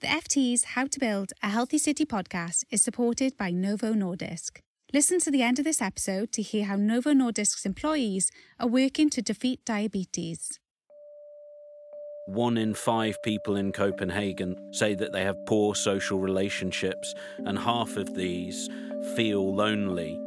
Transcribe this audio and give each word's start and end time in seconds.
The 0.00 0.06
FT's 0.06 0.64
How 0.64 0.86
to 0.86 0.98
Build 0.98 1.34
a 1.42 1.50
Healthy 1.50 1.76
City 1.76 2.06
podcast 2.06 2.64
is 2.70 2.80
supported 2.80 3.36
by 3.36 3.50
Novo 3.50 3.92
Nordisk. 3.92 4.60
Listen 4.94 5.20
to 5.20 5.30
the 5.30 5.42
end 5.42 5.58
of 5.58 5.66
this 5.66 5.82
episode 5.82 6.32
to 6.32 6.40
hear 6.40 6.64
how 6.64 6.76
Novo 6.76 7.10
Nordisk's 7.10 7.66
employees 7.66 8.30
are 8.58 8.66
working 8.66 9.10
to 9.10 9.20
defeat 9.20 9.62
diabetes. 9.66 10.58
One 12.28 12.56
in 12.56 12.72
five 12.72 13.22
people 13.22 13.56
in 13.56 13.72
Copenhagen 13.72 14.72
say 14.72 14.94
that 14.94 15.12
they 15.12 15.22
have 15.22 15.36
poor 15.44 15.74
social 15.74 16.18
relationships, 16.18 17.14
and 17.44 17.58
half 17.58 17.98
of 17.98 18.14
these 18.14 18.70
feel 19.14 19.54
lonely. 19.54 20.18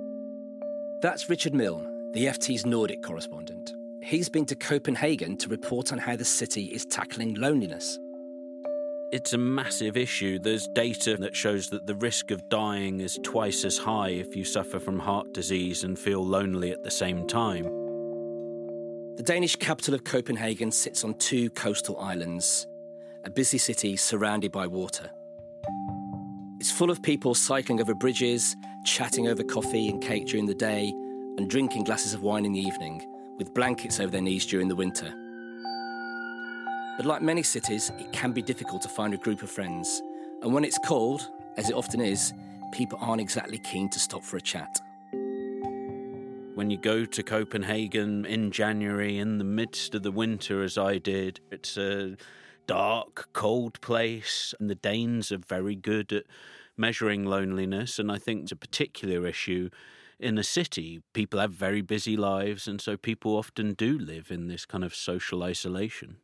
That's 1.01 1.31
Richard 1.31 1.55
Milne, 1.55 2.11
the 2.13 2.27
FT's 2.27 2.63
Nordic 2.63 3.01
correspondent. 3.01 3.71
He's 4.03 4.29
been 4.29 4.45
to 4.45 4.55
Copenhagen 4.55 5.35
to 5.37 5.49
report 5.49 5.91
on 5.91 5.97
how 5.97 6.15
the 6.15 6.25
city 6.25 6.65
is 6.65 6.85
tackling 6.85 7.33
loneliness 7.33 7.97
it's 9.13 9.33
a 9.33 9.37
massive 9.37 9.95
issue. 9.95 10.39
There's 10.39 10.67
data 10.69 11.15
that 11.17 11.35
shows 11.35 11.69
that 11.69 11.85
the 11.85 11.93
risk 11.93 12.31
of 12.31 12.49
dying 12.49 12.99
is 12.99 13.19
twice 13.21 13.63
as 13.63 13.77
high 13.77 14.09
if 14.09 14.35
you 14.35 14.43
suffer 14.43 14.79
from 14.79 14.97
heart 14.97 15.31
disease 15.33 15.83
and 15.83 15.99
feel 15.99 16.25
lonely 16.25 16.71
at 16.71 16.81
the 16.81 16.89
same 16.89 17.27
time. 17.27 17.65
The 19.15 19.21
Danish 19.23 19.55
capital 19.55 19.93
of 19.93 20.03
Copenhagen 20.03 20.71
sits 20.71 21.03
on 21.03 21.13
two 21.19 21.51
coastal 21.51 21.99
islands, 21.99 22.65
a 23.23 23.29
busy 23.29 23.59
city 23.59 23.95
surrounded 23.97 24.51
by 24.51 24.65
water. 24.65 25.11
It's 26.59 26.71
full 26.71 26.89
of 26.89 27.03
people 27.03 27.35
cycling 27.35 27.79
over 27.81 27.93
bridges, 27.93 28.55
chatting 28.83 29.27
over 29.27 29.43
coffee 29.43 29.89
and 29.89 30.01
cake 30.01 30.25
during 30.25 30.47
the 30.47 30.55
day, 30.55 30.91
and 31.37 31.47
drinking 31.47 31.83
glasses 31.83 32.15
of 32.15 32.23
wine 32.23 32.45
in 32.45 32.53
the 32.53 32.59
evening, 32.59 33.05
with 33.37 33.53
blankets 33.53 33.99
over 33.99 34.09
their 34.09 34.21
knees 34.21 34.47
during 34.47 34.69
the 34.69 34.75
winter. 34.75 35.13
But 36.95 37.07
like 37.07 37.23
many 37.23 37.41
cities, 37.41 37.91
it 37.97 38.11
can 38.11 38.33
be 38.33 38.43
difficult 38.43 38.83
to 38.83 38.89
find 38.89 39.15
a 39.15 39.17
group 39.17 39.41
of 39.41 39.49
friends. 39.49 40.01
And 40.43 40.53
when 40.53 40.63
it's 40.63 40.77
cold, 40.77 41.27
as 41.57 41.69
it 41.69 41.75
often 41.75 41.99
is, 41.99 42.33
people 42.71 42.99
aren't 43.01 43.21
exactly 43.21 43.57
keen 43.57 43.89
to 43.89 43.99
stop 43.99 44.23
for 44.23 44.37
a 44.37 44.41
chat. 44.41 44.79
When 46.53 46.69
you 46.69 46.77
go 46.77 47.03
to 47.05 47.23
Copenhagen 47.23 48.25
in 48.25 48.51
January, 48.51 49.17
in 49.17 49.39
the 49.39 49.43
midst 49.43 49.95
of 49.95 50.03
the 50.03 50.11
winter, 50.11 50.61
as 50.61 50.77
I 50.77 50.99
did, 50.99 51.39
it's 51.51 51.77
a 51.77 52.15
dark, 52.67 53.29
cold 53.33 53.81
place, 53.81 54.53
and 54.59 54.69
the 54.69 54.75
Danes 54.75 55.31
are 55.31 55.39
very 55.39 55.75
good 55.75 56.13
at 56.13 56.25
measuring 56.77 57.25
loneliness. 57.25 57.97
And 57.97 58.11
I 58.11 58.19
think 58.19 58.43
it's 58.43 58.51
a 58.51 58.55
particular 58.55 59.25
issue 59.25 59.71
in 60.19 60.37
a 60.37 60.43
city. 60.43 61.01
People 61.13 61.39
have 61.39 61.51
very 61.51 61.81
busy 61.81 62.15
lives, 62.15 62.67
and 62.67 62.79
so 62.79 62.97
people 62.97 63.35
often 63.35 63.73
do 63.73 63.97
live 63.97 64.29
in 64.29 64.47
this 64.47 64.65
kind 64.65 64.83
of 64.83 64.93
social 64.93 65.41
isolation. 65.41 66.17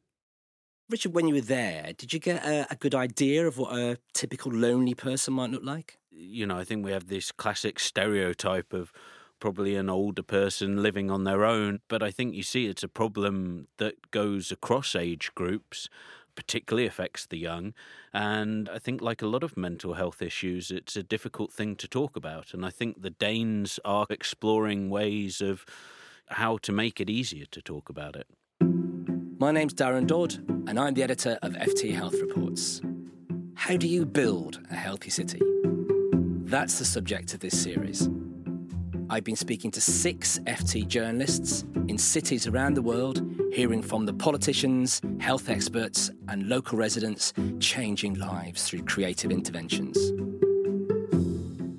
Richard, 0.90 1.14
when 1.14 1.28
you 1.28 1.36
were 1.36 1.42
there, 1.42 1.94
did 1.96 2.14
you 2.14 2.20
get 2.20 2.44
a, 2.44 2.66
a, 2.72 2.76
good 2.76 2.96
idea 2.96 3.46
of 3.46 3.60
what 3.60 3.78
a 3.78 4.00
typical 4.14 4.52
lonely 4.52 4.96
person 4.96 5.36
might 5.36 5.52
look 5.52 5.64
like? 5.64 6.00
You 6.12 6.48
know, 6.48 6.58
I 6.58 6.64
think 6.64 6.84
we 6.84 6.92
have 6.92 7.08
this 7.08 7.32
classic 7.32 7.80
stereotype 7.80 8.74
of 8.74 8.92
probably 9.40 9.76
an 9.76 9.88
older 9.88 10.24
person 10.24 10.82
living 10.82 11.12
on 11.12 11.26
their 11.26 11.46
own, 11.46 11.82
but 11.90 12.02
I 12.02 12.10
think 12.10 12.34
you 12.34 12.42
see 12.42 12.66
it's 12.66 12.82
a 12.82 12.88
problem 12.88 13.68
that 13.78 14.10
goes 14.10 14.52
across 14.52 14.96
age 14.96 15.32
groups. 15.36 15.90
Particularly 16.36 16.88
affects 16.88 17.26
the 17.26 17.38
young. 17.38 17.74
And 18.14 18.70
I 18.70 18.80
think, 18.80 19.02
like 19.02 19.22
a 19.22 19.28
lot 19.28 19.44
of 19.44 19.58
mental 19.58 19.96
health 19.96 20.22
issues, 20.22 20.72
it's 20.72 20.96
a 20.96 21.04
difficult 21.04 21.52
thing 21.52 21.76
to 21.76 21.88
talk 21.88 22.16
about. 22.16 22.54
And 22.54 22.66
I 22.66 22.70
think 22.70 23.02
the 23.02 23.10
Danes 23.10 23.78
are 23.84 24.06
exploring 24.10 24.90
ways 24.90 25.42
of 25.42 25.66
how 26.28 26.58
to 26.60 26.72
make 26.72 27.02
it 27.02 27.10
easier 27.10 27.46
to 27.52 27.62
talk 27.62 27.90
about 27.90 28.16
it. 28.16 28.28
My 29.42 29.52
name's 29.54 29.74
Darren 29.74 30.06
Dodd, 30.06 30.34
and 30.68 30.78
I'm 30.78 30.94
the 30.94 31.02
editor 31.02 31.40
of 31.42 31.54
FT 31.54 31.96
Health 31.96 32.20
Reports. 32.20 32.82
How 33.54 33.78
do 33.78 33.88
you 33.88 34.06
build 34.06 34.60
a 34.70 34.76
healthy 34.76 35.10
city? 35.10 35.42
That's 36.44 36.78
the 36.78 36.84
subject 36.84 37.34
of 37.34 37.40
this 37.40 37.58
series. 37.58 38.10
I've 39.10 39.24
been 39.24 39.38
speaking 39.38 39.72
to 39.72 39.80
six 39.80 40.40
FT 40.40 40.86
journalists 40.86 41.64
in 41.88 41.98
cities 41.98 42.48
around 42.48 42.74
the 42.74 42.82
world, 42.82 43.26
hearing 43.54 43.82
from 43.82 44.06
the 44.06 44.12
politicians, 44.12 45.02
health 45.22 45.48
experts, 45.48 46.12
and 46.28 46.50
local 46.50 46.78
residents 46.78 47.32
changing 47.62 48.16
lives 48.16 48.68
through 48.68 48.84
creative 48.84 49.32
interventions. 49.32 49.98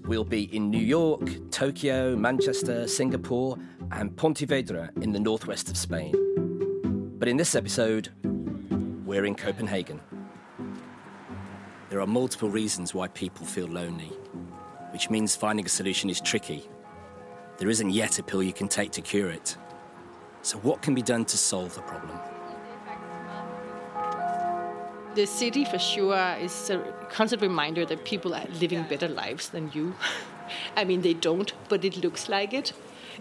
We'll 0.07 0.25
be 0.25 0.45
in 0.57 0.71
New 0.71 0.79
York, 0.79 1.29
Tokyo, 1.51 2.17
Manchester, 2.17 2.89
Singapore, 2.89 3.59
and 3.93 4.17
Pontevedra 4.17 4.93
in 5.03 5.13
the 5.13 5.21
northwest 5.21 5.69
of 5.69 5.77
Spain. 5.77 6.15
But 7.21 7.29
in 7.29 7.37
this 7.37 7.55
episode, 7.55 8.09
we're 9.05 9.27
in 9.27 9.35
Copenhagen. 9.35 10.01
There 11.91 12.01
are 12.01 12.07
multiple 12.07 12.49
reasons 12.49 12.95
why 12.95 13.09
people 13.09 13.45
feel 13.45 13.67
lonely, 13.67 14.11
which 14.91 15.11
means 15.11 15.37
finding 15.37 15.67
a 15.67 15.69
solution 15.69 16.09
is 16.09 16.19
tricky. 16.19 16.67
There 17.59 17.69
isn't 17.69 17.91
yet 17.91 18.19
a 18.19 18.23
pill 18.23 18.43
you 18.43 18.55
can 18.55 18.69
take 18.69 18.93
to 18.93 19.03
cure 19.03 19.29
it. 19.29 19.59
So, 20.41 20.57
what 20.61 20.81
can 20.81 20.95
be 20.95 21.03
done 21.03 21.27
to 21.27 21.37
solve 21.37 21.75
the 21.75 21.83
problem? 21.83 22.19
The 25.15 25.27
city, 25.27 25.67
for 25.67 25.79
sure, 25.79 26.37
is 26.41 26.71
a 26.71 26.79
constant 27.11 27.43
reminder 27.43 27.85
that 27.85 28.07
people 28.07 28.35
are 28.35 28.47
living 28.63 28.85
better 28.85 29.09
lives 29.09 29.51
than 29.51 29.71
you. 29.75 29.93
I 30.75 30.85
mean, 30.85 31.03
they 31.03 31.13
don't, 31.13 31.53
but 31.69 31.85
it 31.85 31.99
looks 31.99 32.31
like 32.31 32.55
it. 32.55 32.73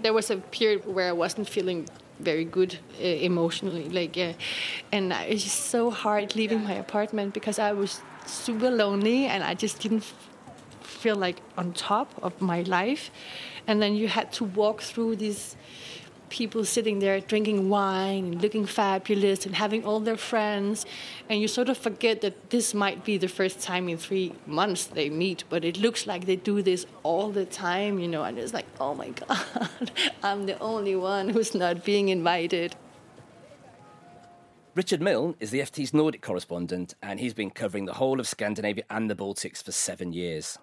There 0.02 0.14
was 0.14 0.32
a 0.32 0.38
period 0.38 0.86
where 0.86 1.10
I 1.10 1.12
wasn't 1.12 1.50
feeling 1.50 1.90
very 2.20 2.46
good 2.46 2.80
uh, 3.00 3.04
emotionally 3.04 3.90
like 3.90 4.18
uh, 4.18 4.34
and 4.92 5.14
it's 5.14 5.44
just 5.44 5.66
so 5.66 5.90
hard 5.90 6.36
leaving 6.36 6.64
my 6.64 6.74
apartment 6.74 7.34
because 7.34 7.60
i 7.60 7.72
was 7.72 8.02
super 8.26 8.70
lonely 8.70 9.26
and 9.26 9.44
i 9.44 9.54
just 9.54 9.80
didn't 9.80 10.04
feel 11.00 11.16
like 11.16 11.42
on 11.58 11.74
top 11.74 12.14
of 12.22 12.42
my 12.42 12.62
life. 12.64 13.10
And 13.68 13.82
then 13.82 13.96
you 13.96 14.08
had 14.08 14.32
to 14.34 14.44
walk 14.44 14.82
through 14.82 15.16
these 15.16 15.56
people 16.30 16.64
sitting 16.66 17.00
there 17.00 17.20
drinking 17.20 17.70
wine 17.70 18.26
and 18.26 18.42
looking 18.42 18.66
fabulous 18.66 19.46
and 19.46 19.56
having 19.56 19.84
all 19.86 20.00
their 20.00 20.18
friends. 20.18 20.86
And 21.30 21.42
you 21.42 21.48
sort 21.48 21.70
of 21.70 21.78
forget 21.78 22.22
that 22.22 22.50
this 22.50 22.74
might 22.74 23.04
be 23.04 23.18
the 23.18 23.28
first 23.28 23.62
time 23.62 23.90
in 23.90 23.98
three 23.98 24.34
months 24.46 24.86
they 24.86 25.10
meet, 25.10 25.44
but 25.50 25.66
it 25.66 25.78
looks 25.78 26.08
like 26.08 26.26
they 26.26 26.36
do 26.36 26.62
this 26.62 26.86
all 27.04 27.32
the 27.32 27.46
time, 27.46 28.00
you 28.00 28.08
know. 28.08 28.24
And 28.24 28.38
it's 28.38 28.54
like, 28.54 28.68
oh 28.80 28.96
my 28.96 29.10
God, 29.28 29.92
I'm 30.24 30.46
the 30.46 30.58
only 30.60 30.96
one 30.96 31.30
who's 31.30 31.54
not 31.54 31.84
being 31.84 32.10
invited. 32.10 32.76
Richard 34.76 35.02
Milne 35.02 35.36
is 35.40 35.52
the 35.52 35.60
FT's 35.60 35.94
Nordic 35.94 36.22
correspondent, 36.22 36.94
and 37.02 37.20
he's 37.20 37.34
been 37.34 37.50
covering 37.50 37.86
the 37.86 37.96
whole 37.96 38.20
of 38.20 38.28
Scandinavia 38.28 38.84
and 38.90 39.10
the 39.10 39.16
Baltics 39.16 39.64
for 39.64 39.72
seven 39.72 40.14
years. 40.14 40.58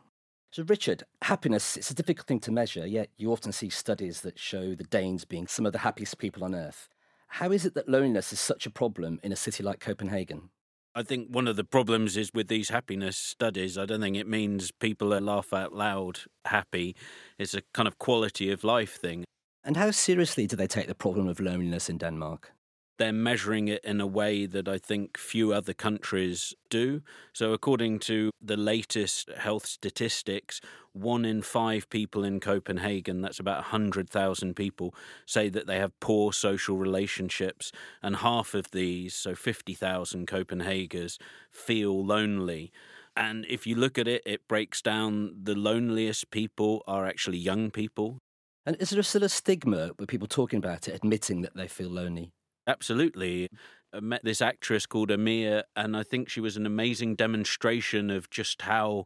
So, 0.56 0.62
Richard, 0.62 1.02
happiness, 1.20 1.76
it's 1.76 1.90
a 1.90 1.94
difficult 1.94 2.26
thing 2.26 2.40
to 2.40 2.50
measure, 2.50 2.86
yet 2.86 3.10
you 3.18 3.30
often 3.30 3.52
see 3.52 3.68
studies 3.68 4.22
that 4.22 4.38
show 4.38 4.74
the 4.74 4.84
Danes 4.84 5.26
being 5.26 5.46
some 5.46 5.66
of 5.66 5.74
the 5.74 5.80
happiest 5.80 6.16
people 6.16 6.42
on 6.42 6.54
earth. 6.54 6.88
How 7.28 7.52
is 7.52 7.66
it 7.66 7.74
that 7.74 7.90
loneliness 7.90 8.32
is 8.32 8.40
such 8.40 8.64
a 8.64 8.70
problem 8.70 9.20
in 9.22 9.32
a 9.32 9.36
city 9.36 9.62
like 9.62 9.80
Copenhagen? 9.80 10.48
I 10.94 11.02
think 11.02 11.28
one 11.28 11.46
of 11.46 11.56
the 11.56 11.64
problems 11.64 12.16
is 12.16 12.30
with 12.32 12.48
these 12.48 12.70
happiness 12.70 13.18
studies, 13.18 13.76
I 13.76 13.84
don't 13.84 14.00
think 14.00 14.16
it 14.16 14.26
means 14.26 14.70
people 14.70 15.12
are 15.12 15.20
laugh 15.20 15.52
out 15.52 15.74
loud 15.74 16.20
happy. 16.46 16.96
It's 17.38 17.52
a 17.52 17.60
kind 17.74 17.86
of 17.86 17.98
quality 17.98 18.50
of 18.50 18.64
life 18.64 18.96
thing. 18.96 19.26
And 19.62 19.76
how 19.76 19.90
seriously 19.90 20.46
do 20.46 20.56
they 20.56 20.66
take 20.66 20.86
the 20.86 20.94
problem 20.94 21.28
of 21.28 21.38
loneliness 21.38 21.90
in 21.90 21.98
Denmark? 21.98 22.55
They're 22.98 23.12
measuring 23.12 23.68
it 23.68 23.84
in 23.84 24.00
a 24.00 24.06
way 24.06 24.46
that 24.46 24.68
I 24.68 24.78
think 24.78 25.18
few 25.18 25.52
other 25.52 25.74
countries 25.74 26.54
do. 26.70 27.02
So, 27.32 27.52
according 27.52 27.98
to 28.00 28.30
the 28.40 28.56
latest 28.56 29.30
health 29.36 29.66
statistics, 29.66 30.60
one 30.92 31.24
in 31.24 31.42
five 31.42 31.88
people 31.90 32.24
in 32.24 32.40
Copenhagen, 32.40 33.20
that's 33.20 33.38
about 33.38 33.58
100,000 33.58 34.54
people, 34.54 34.94
say 35.26 35.48
that 35.48 35.66
they 35.66 35.78
have 35.78 35.98
poor 36.00 36.32
social 36.32 36.76
relationships. 36.76 37.72
And 38.02 38.16
half 38.16 38.54
of 38.54 38.70
these, 38.70 39.14
so 39.14 39.34
50,000 39.34 40.26
Copenhagers, 40.26 41.18
feel 41.50 42.04
lonely. 42.04 42.72
And 43.16 43.46
if 43.48 43.66
you 43.66 43.76
look 43.76 43.98
at 43.98 44.08
it, 44.08 44.22
it 44.26 44.46
breaks 44.48 44.82
down 44.82 45.34
the 45.42 45.54
loneliest 45.54 46.30
people 46.30 46.82
are 46.86 47.06
actually 47.06 47.38
young 47.38 47.70
people. 47.70 48.18
And 48.66 48.76
is 48.80 48.90
there 48.90 49.02
still 49.02 49.22
a 49.24 49.28
stigma 49.28 49.92
with 49.98 50.08
people 50.08 50.26
talking 50.26 50.58
about 50.58 50.88
it, 50.88 50.94
admitting 50.94 51.42
that 51.42 51.54
they 51.54 51.68
feel 51.68 51.88
lonely? 51.88 52.32
Absolutely. 52.66 53.48
I 53.92 54.00
met 54.00 54.24
this 54.24 54.42
actress 54.42 54.86
called 54.86 55.10
Amir, 55.10 55.62
and 55.76 55.96
I 55.96 56.02
think 56.02 56.28
she 56.28 56.40
was 56.40 56.56
an 56.56 56.66
amazing 56.66 57.14
demonstration 57.14 58.10
of 58.10 58.28
just 58.30 58.62
how 58.62 59.04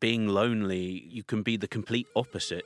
being 0.00 0.28
lonely, 0.28 1.06
you 1.08 1.22
can 1.22 1.42
be 1.42 1.56
the 1.56 1.68
complete 1.68 2.06
opposite. 2.16 2.64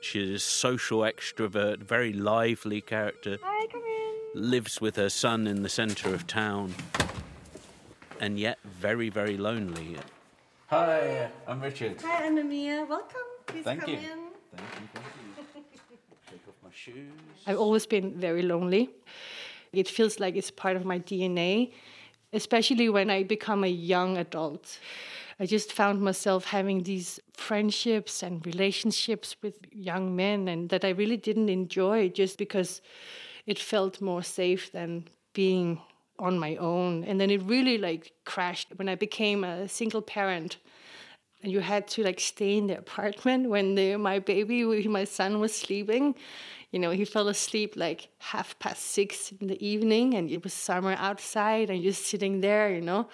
She's 0.00 0.30
a 0.30 0.38
social 0.38 1.00
extrovert, 1.00 1.78
very 1.78 2.12
lively 2.12 2.80
character. 2.80 3.38
Hi, 3.42 3.66
come 3.66 3.82
in. 3.82 4.50
Lives 4.50 4.80
with 4.80 4.96
her 4.96 5.08
son 5.08 5.46
in 5.46 5.62
the 5.62 5.68
centre 5.68 6.14
of 6.14 6.26
town, 6.26 6.74
and 8.20 8.38
yet 8.38 8.58
very, 8.64 9.08
very 9.08 9.36
lonely. 9.36 9.96
Hi, 10.66 11.30
I'm 11.46 11.60
Richard. 11.60 12.00
Hi, 12.02 12.26
I'm 12.26 12.38
Amir. 12.38 12.84
Welcome. 12.86 13.20
Please 13.46 13.64
thank 13.64 13.82
come 13.82 13.90
you. 13.90 13.96
in. 13.96 14.02
Thank 14.02 14.70
you. 14.80 14.88
Thank 15.52 15.66
you. 15.90 15.98
Take 16.30 16.48
off 16.48 16.54
my 16.62 16.70
shoes. 16.72 17.12
I've 17.46 17.58
always 17.58 17.86
been 17.86 18.14
very 18.18 18.42
lonely. 18.42 18.90
It 19.76 19.88
feels 19.88 20.20
like 20.20 20.36
it's 20.36 20.50
part 20.50 20.76
of 20.76 20.84
my 20.84 20.98
DNA. 20.98 21.72
especially 22.32 22.88
when 22.88 23.10
I 23.10 23.22
become 23.22 23.62
a 23.64 23.68
young 23.68 24.18
adult. 24.18 24.78
I 25.38 25.46
just 25.46 25.72
found 25.72 26.00
myself 26.00 26.44
having 26.46 26.82
these 26.82 27.20
friendships 27.32 28.22
and 28.22 28.44
relationships 28.44 29.36
with 29.42 29.54
young 29.72 30.14
men, 30.14 30.48
and 30.48 30.68
that 30.70 30.84
I 30.84 30.90
really 30.90 31.16
didn't 31.16 31.48
enjoy 31.48 32.08
just 32.08 32.36
because 32.38 32.82
it 33.46 33.58
felt 33.58 34.00
more 34.00 34.22
safe 34.22 34.70
than 34.72 35.08
being 35.32 35.80
on 36.18 36.38
my 36.38 36.56
own. 36.56 37.04
And 37.04 37.20
then 37.20 37.30
it 37.30 37.42
really 37.42 37.78
like 37.78 38.12
crashed 38.24 38.68
when 38.76 38.88
I 38.88 38.94
became 38.94 39.44
a 39.44 39.68
single 39.68 40.02
parent. 40.02 40.58
And 41.42 41.52
you 41.52 41.60
had 41.60 41.86
to 41.88 42.02
like 42.02 42.20
stay 42.20 42.56
in 42.56 42.68
the 42.68 42.78
apartment 42.78 43.48
when 43.50 43.74
the, 43.74 43.96
my 43.96 44.18
baby, 44.18 44.64
my 44.88 45.04
son 45.04 45.40
was 45.40 45.54
sleeping. 45.54 46.14
You 46.74 46.80
know, 46.80 46.90
he 46.90 47.04
fell 47.04 47.28
asleep 47.28 47.74
like 47.76 48.08
half 48.18 48.58
past 48.58 48.82
six 48.82 49.30
in 49.40 49.46
the 49.46 49.64
evening, 49.64 50.14
and 50.14 50.28
it 50.28 50.42
was 50.42 50.52
summer 50.52 50.96
outside, 50.98 51.70
and 51.70 51.80
you're 51.80 51.92
sitting 51.92 52.40
there, 52.40 52.68
you 52.74 52.80
know. 52.80 53.06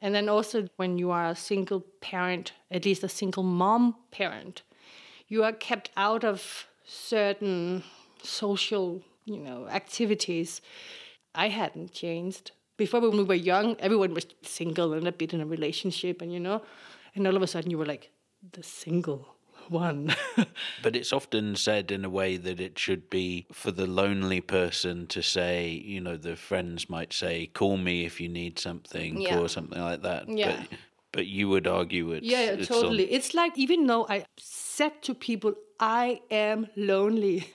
And 0.00 0.14
then 0.14 0.30
also, 0.30 0.66
when 0.76 0.96
you 0.96 1.10
are 1.10 1.26
a 1.26 1.36
single 1.36 1.80
parent, 2.00 2.52
at 2.70 2.86
least 2.86 3.04
a 3.04 3.10
single 3.10 3.42
mom 3.42 3.96
parent, 4.12 4.62
you 5.28 5.44
are 5.44 5.52
kept 5.52 5.90
out 5.94 6.24
of 6.24 6.66
certain 6.86 7.84
social, 8.22 9.02
you 9.26 9.40
know, 9.40 9.68
activities 9.68 10.62
I 11.34 11.50
hadn't 11.50 11.92
changed. 11.92 12.52
Before 12.78 13.02
when 13.02 13.18
we 13.18 13.24
were 13.24 13.34
young, 13.34 13.76
everyone 13.78 14.14
was 14.14 14.24
single 14.40 14.94
and 14.94 15.06
a 15.06 15.12
bit 15.12 15.34
in 15.34 15.42
a 15.42 15.46
relationship, 15.46 16.22
and 16.22 16.32
you 16.32 16.40
know, 16.40 16.62
and 17.14 17.26
all 17.26 17.36
of 17.36 17.42
a 17.42 17.46
sudden 17.46 17.70
you 17.70 17.76
were 17.76 17.84
like 17.84 18.10
the 18.52 18.62
single 18.62 19.36
one. 19.72 20.14
but 20.82 20.94
it's 20.94 21.12
often 21.12 21.56
said 21.56 21.90
in 21.90 22.04
a 22.04 22.10
way 22.10 22.36
that 22.36 22.60
it 22.60 22.78
should 22.78 23.10
be 23.10 23.46
for 23.52 23.70
the 23.70 23.86
lonely 23.86 24.40
person 24.40 25.06
to 25.08 25.22
say, 25.22 25.70
you 25.70 26.00
know, 26.00 26.16
the 26.16 26.36
friends 26.36 26.88
might 26.88 27.12
say, 27.12 27.46
"Call 27.46 27.76
me 27.76 28.04
if 28.04 28.20
you 28.20 28.28
need 28.28 28.58
something," 28.58 29.20
yeah. 29.20 29.38
or 29.38 29.48
something 29.48 29.80
like 29.80 30.02
that. 30.02 30.28
Yeah. 30.28 30.64
But, 30.70 30.78
but 31.12 31.26
you 31.26 31.48
would 31.48 31.66
argue 31.66 32.12
it's 32.12 32.26
yeah, 32.26 32.44
yeah 32.44 32.50
it's 32.52 32.68
totally. 32.68 33.08
On... 33.08 33.14
It's 33.14 33.34
like 33.34 33.58
even 33.58 33.86
though 33.86 34.06
I 34.08 34.24
said 34.38 35.02
to 35.02 35.14
people, 35.14 35.54
"I 35.80 36.20
am 36.30 36.68
lonely," 36.76 37.54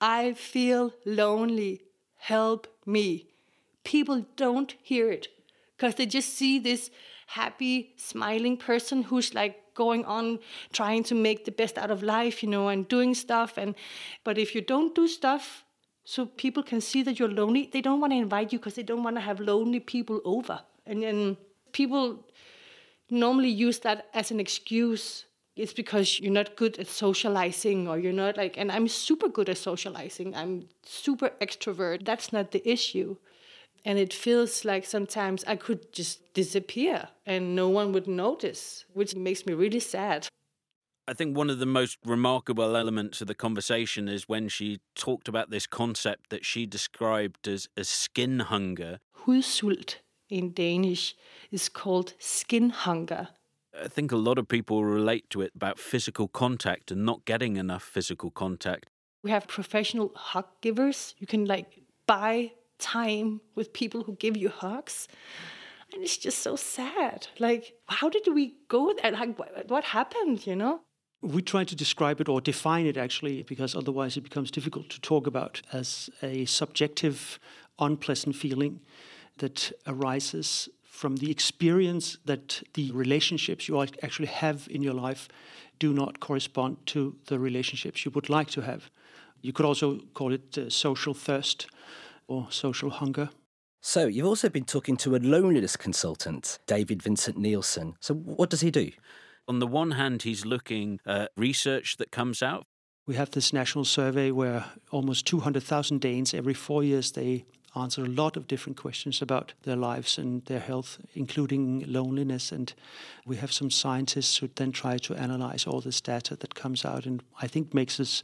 I 0.00 0.32
feel 0.32 0.92
lonely 1.04 1.82
help 2.16 2.66
me. 2.84 3.26
People 3.84 4.26
don't 4.36 4.74
hear 4.82 5.10
it 5.10 5.28
because 5.76 5.94
they 5.94 6.06
just 6.06 6.34
see 6.34 6.58
this 6.58 6.90
happy, 7.26 7.92
smiling 7.96 8.56
person 8.56 9.02
who's 9.04 9.34
like 9.34 9.62
going 9.76 10.04
on 10.04 10.40
trying 10.72 11.04
to 11.04 11.14
make 11.14 11.44
the 11.44 11.52
best 11.52 11.78
out 11.78 11.92
of 11.92 12.02
life, 12.02 12.42
you 12.42 12.48
know, 12.48 12.68
and 12.68 12.88
doing 12.88 13.14
stuff. 13.14 13.56
And 13.56 13.76
but 14.24 14.38
if 14.38 14.54
you 14.54 14.60
don't 14.60 14.94
do 14.94 15.06
stuff 15.06 15.64
so 16.04 16.26
people 16.26 16.62
can 16.62 16.80
see 16.80 17.02
that 17.04 17.18
you're 17.18 17.36
lonely, 17.42 17.70
they 17.72 17.80
don't 17.80 18.00
want 18.00 18.12
to 18.12 18.18
invite 18.18 18.52
you 18.52 18.58
because 18.58 18.74
they 18.74 18.82
don't 18.82 19.04
want 19.04 19.16
to 19.16 19.20
have 19.20 19.38
lonely 19.38 19.80
people 19.80 20.20
over. 20.24 20.60
And 20.86 21.02
then 21.02 21.36
people 21.72 22.24
normally 23.10 23.50
use 23.50 23.78
that 23.80 24.08
as 24.14 24.30
an 24.30 24.40
excuse 24.40 25.26
it's 25.56 25.72
because 25.72 26.20
you're 26.20 26.32
not 26.32 26.54
good 26.56 26.78
at 26.78 26.86
socializing 26.86 27.88
or 27.88 27.98
you're 27.98 28.12
not 28.12 28.36
like 28.36 28.58
and 28.58 28.70
i'm 28.70 28.88
super 28.88 29.28
good 29.28 29.48
at 29.48 29.56
socializing 29.56 30.34
i'm 30.34 30.68
super 30.82 31.30
extrovert 31.40 32.04
that's 32.04 32.32
not 32.32 32.50
the 32.50 32.68
issue 32.68 33.16
and 33.86 33.98
it 33.98 34.12
feels 34.12 34.64
like 34.64 34.84
sometimes 34.84 35.44
i 35.46 35.56
could 35.56 35.92
just 35.92 36.34
disappear 36.34 37.08
and 37.24 37.56
no 37.56 37.68
one 37.68 37.92
would 37.92 38.06
notice 38.06 38.84
which 38.92 39.16
makes 39.16 39.46
me 39.46 39.54
really 39.54 39.80
sad 39.80 40.28
I 41.08 41.14
think 41.14 41.36
one 41.36 41.50
of 41.50 41.60
the 41.60 41.66
most 41.66 41.98
remarkable 42.04 42.76
elements 42.76 43.20
of 43.20 43.28
the 43.28 43.34
conversation 43.34 44.08
is 44.08 44.28
when 44.28 44.48
she 44.48 44.80
talked 44.96 45.28
about 45.28 45.50
this 45.50 45.64
concept 45.64 46.30
that 46.30 46.44
she 46.44 46.66
described 46.66 47.46
as, 47.46 47.68
as 47.76 47.88
skin 47.88 48.40
hunger. 48.40 48.98
Hudsult 49.24 49.98
in 50.28 50.52
Danish 50.52 51.14
is 51.52 51.68
called 51.68 52.14
skin 52.18 52.70
hunger. 52.70 53.28
I 53.80 53.86
think 53.86 54.10
a 54.10 54.16
lot 54.16 54.36
of 54.36 54.48
people 54.48 54.84
relate 54.84 55.30
to 55.30 55.42
it 55.42 55.52
about 55.54 55.78
physical 55.78 56.26
contact 56.26 56.90
and 56.90 57.04
not 57.04 57.24
getting 57.24 57.56
enough 57.56 57.84
physical 57.84 58.32
contact. 58.32 58.90
We 59.22 59.30
have 59.30 59.46
professional 59.46 60.10
hug 60.16 60.46
givers. 60.60 61.14
You 61.18 61.28
can 61.28 61.44
like 61.44 61.82
buy 62.08 62.52
time 62.78 63.40
with 63.54 63.72
people 63.72 64.02
who 64.02 64.16
give 64.16 64.36
you 64.36 64.48
hugs. 64.48 65.08
And 65.92 66.02
it's 66.02 66.16
just 66.16 66.40
so 66.40 66.56
sad. 66.56 67.28
Like, 67.38 67.74
how 67.86 68.08
did 68.08 68.26
we 68.32 68.56
go 68.68 68.92
there? 68.92 69.12
Like, 69.12 69.38
what 69.68 69.84
happened, 69.84 70.46
you 70.46 70.56
know? 70.56 70.80
We 71.22 71.42
try 71.42 71.64
to 71.64 71.74
describe 71.74 72.20
it 72.20 72.28
or 72.28 72.40
define 72.40 72.86
it 72.86 72.96
actually, 72.96 73.42
because 73.42 73.74
otherwise 73.74 74.16
it 74.16 74.22
becomes 74.22 74.50
difficult 74.50 74.90
to 74.90 75.00
talk 75.00 75.26
about 75.26 75.62
as 75.72 76.10
a 76.22 76.44
subjective, 76.44 77.38
unpleasant 77.78 78.36
feeling 78.36 78.80
that 79.38 79.72
arises 79.86 80.68
from 80.82 81.16
the 81.16 81.30
experience 81.30 82.18
that 82.24 82.62
the 82.74 82.90
relationships 82.92 83.68
you 83.68 83.80
actually 83.80 84.28
have 84.28 84.66
in 84.70 84.82
your 84.82 84.94
life 84.94 85.28
do 85.78 85.92
not 85.92 86.20
correspond 86.20 86.78
to 86.86 87.16
the 87.26 87.38
relationships 87.38 88.04
you 88.04 88.10
would 88.12 88.28
like 88.28 88.48
to 88.48 88.62
have. 88.62 88.90
You 89.42 89.52
could 89.52 89.66
also 89.66 90.00
call 90.14 90.32
it 90.32 90.56
uh, 90.56 90.70
social 90.70 91.12
thirst 91.12 91.66
or 92.28 92.48
social 92.50 92.90
hunger. 92.90 93.30
So, 93.82 94.06
you've 94.06 94.26
also 94.26 94.48
been 94.48 94.64
talking 94.64 94.96
to 94.98 95.14
a 95.14 95.18
loneliness 95.18 95.76
consultant, 95.76 96.58
David 96.66 97.02
Vincent 97.02 97.36
Nielsen. 97.36 97.94
So, 98.00 98.14
what 98.14 98.50
does 98.50 98.60
he 98.60 98.70
do? 98.70 98.90
On 99.48 99.60
the 99.60 99.66
one 99.66 99.92
hand, 99.92 100.22
he's 100.22 100.44
looking 100.44 100.98
at 101.06 101.30
research 101.36 101.98
that 101.98 102.10
comes 102.10 102.42
out. 102.42 102.66
We 103.06 103.14
have 103.14 103.30
this 103.30 103.52
national 103.52 103.84
survey 103.84 104.32
where 104.32 104.64
almost 104.90 105.26
200,000 105.26 106.00
Danes 106.00 106.34
every 106.34 106.54
four 106.54 106.82
years 106.82 107.12
they 107.12 107.44
answer 107.76 108.02
a 108.02 108.08
lot 108.08 108.36
of 108.36 108.48
different 108.48 108.76
questions 108.76 109.22
about 109.22 109.54
their 109.62 109.76
lives 109.76 110.18
and 110.18 110.44
their 110.46 110.60
health, 110.60 110.98
including 111.14 111.84
loneliness. 111.86 112.50
And 112.50 112.72
we 113.26 113.36
have 113.36 113.52
some 113.52 113.70
scientists 113.70 114.38
who 114.38 114.48
then 114.54 114.72
try 114.72 114.98
to 114.98 115.14
analyze 115.14 115.66
all 115.66 115.80
this 115.80 116.00
data 116.00 116.36
that 116.36 116.54
comes 116.54 116.84
out, 116.84 117.06
and 117.06 117.22
I 117.40 117.46
think 117.46 117.74
makes 117.74 118.00
us 118.00 118.22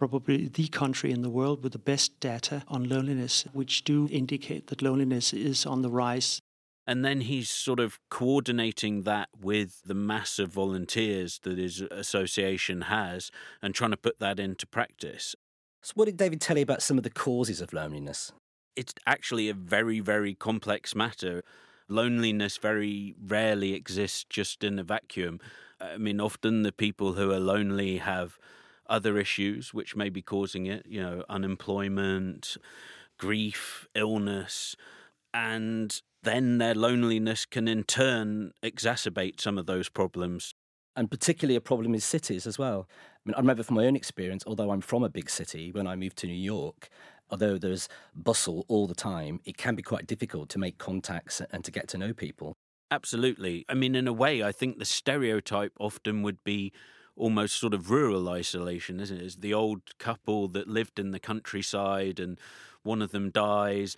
probably 0.00 0.48
the 0.48 0.66
country 0.66 1.12
in 1.12 1.22
the 1.22 1.30
world 1.30 1.62
with 1.62 1.72
the 1.72 1.78
best 1.78 2.18
data 2.18 2.64
on 2.66 2.88
loneliness, 2.88 3.44
which 3.52 3.84
do 3.84 4.08
indicate 4.10 4.66
that 4.66 4.82
loneliness 4.82 5.32
is 5.32 5.64
on 5.64 5.82
the 5.82 5.90
rise. 5.90 6.40
And 6.88 7.04
then 7.04 7.20
he's 7.20 7.48
sort 7.48 7.78
of 7.78 8.00
coordinating 8.10 9.04
that 9.04 9.28
with 9.40 9.82
the 9.84 9.94
mass 9.94 10.40
of 10.40 10.50
volunteers 10.50 11.38
that 11.44 11.58
his 11.58 11.82
association 11.92 12.82
has 12.82 13.30
and 13.62 13.76
trying 13.76 13.92
to 13.92 13.96
put 13.96 14.18
that 14.18 14.40
into 14.40 14.66
practice. 14.66 15.36
So, 15.82 15.92
what 15.94 16.06
did 16.06 16.16
David 16.16 16.40
tell 16.40 16.56
you 16.56 16.64
about 16.64 16.82
some 16.82 16.98
of 16.98 17.04
the 17.04 17.10
causes 17.10 17.60
of 17.60 17.72
loneliness? 17.72 18.32
it's 18.76 18.94
actually 19.06 19.48
a 19.48 19.54
very, 19.54 20.00
very 20.00 20.34
complex 20.34 20.94
matter. 20.94 21.42
Loneliness 21.88 22.56
very 22.56 23.14
rarely 23.22 23.74
exists 23.74 24.24
just 24.28 24.64
in 24.64 24.78
a 24.78 24.82
vacuum. 24.82 25.40
I 25.80 25.98
mean, 25.98 26.20
often 26.20 26.62
the 26.62 26.72
people 26.72 27.14
who 27.14 27.30
are 27.30 27.40
lonely 27.40 27.98
have 27.98 28.38
other 28.90 29.16
issues 29.16 29.72
which 29.72 29.96
may 29.96 30.10
be 30.10 30.20
causing 30.20 30.66
it, 30.66 30.84
you 30.86 31.00
know, 31.00 31.24
unemployment, 31.28 32.56
grief, 33.18 33.88
illness, 33.94 34.76
and 35.32 36.02
then 36.22 36.58
their 36.58 36.74
loneliness 36.74 37.46
can 37.46 37.68
in 37.68 37.84
turn 37.84 38.52
exacerbate 38.62 39.40
some 39.40 39.56
of 39.56 39.66
those 39.66 39.88
problems. 39.88 40.54
And 40.96 41.10
particularly 41.10 41.56
a 41.56 41.60
problem 41.60 41.94
in 41.94 42.00
cities 42.00 42.46
as 42.46 42.58
well. 42.58 42.88
I 42.90 43.20
mean, 43.24 43.34
I 43.36 43.38
remember 43.38 43.62
from 43.62 43.76
my 43.76 43.86
own 43.86 43.96
experience, 43.96 44.42
although 44.46 44.72
I'm 44.72 44.80
from 44.80 45.04
a 45.04 45.08
big 45.08 45.30
city, 45.30 45.70
when 45.70 45.86
I 45.86 45.94
moved 45.94 46.18
to 46.18 46.26
New 46.26 46.34
York, 46.34 46.88
although 47.30 47.58
there's 47.58 47.88
bustle 48.14 48.66
all 48.68 48.86
the 48.86 48.94
time, 48.94 49.40
it 49.44 49.56
can 49.56 49.76
be 49.76 49.82
quite 49.82 50.06
difficult 50.06 50.48
to 50.50 50.58
make 50.58 50.78
contacts 50.78 51.40
and 51.52 51.64
to 51.64 51.70
get 51.70 51.88
to 51.88 51.98
know 51.98 52.12
people. 52.12 52.56
Absolutely. 52.90 53.64
I 53.68 53.74
mean, 53.74 53.94
in 53.94 54.08
a 54.08 54.12
way, 54.12 54.42
I 54.42 54.50
think 54.50 54.78
the 54.78 54.84
stereotype 54.84 55.72
often 55.78 56.22
would 56.22 56.42
be 56.42 56.72
almost 57.20 57.60
sort 57.60 57.74
of 57.74 57.90
rural 57.90 58.28
isolation, 58.28 58.98
isn't 58.98 59.18
it? 59.18 59.24
It's 59.24 59.36
the 59.36 59.54
old 59.54 59.98
couple 59.98 60.48
that 60.48 60.68
lived 60.68 60.98
in 60.98 61.10
the 61.10 61.20
countryside 61.20 62.18
and 62.18 62.38
one 62.82 63.02
of 63.02 63.12
them 63.12 63.30
dies. 63.30 63.96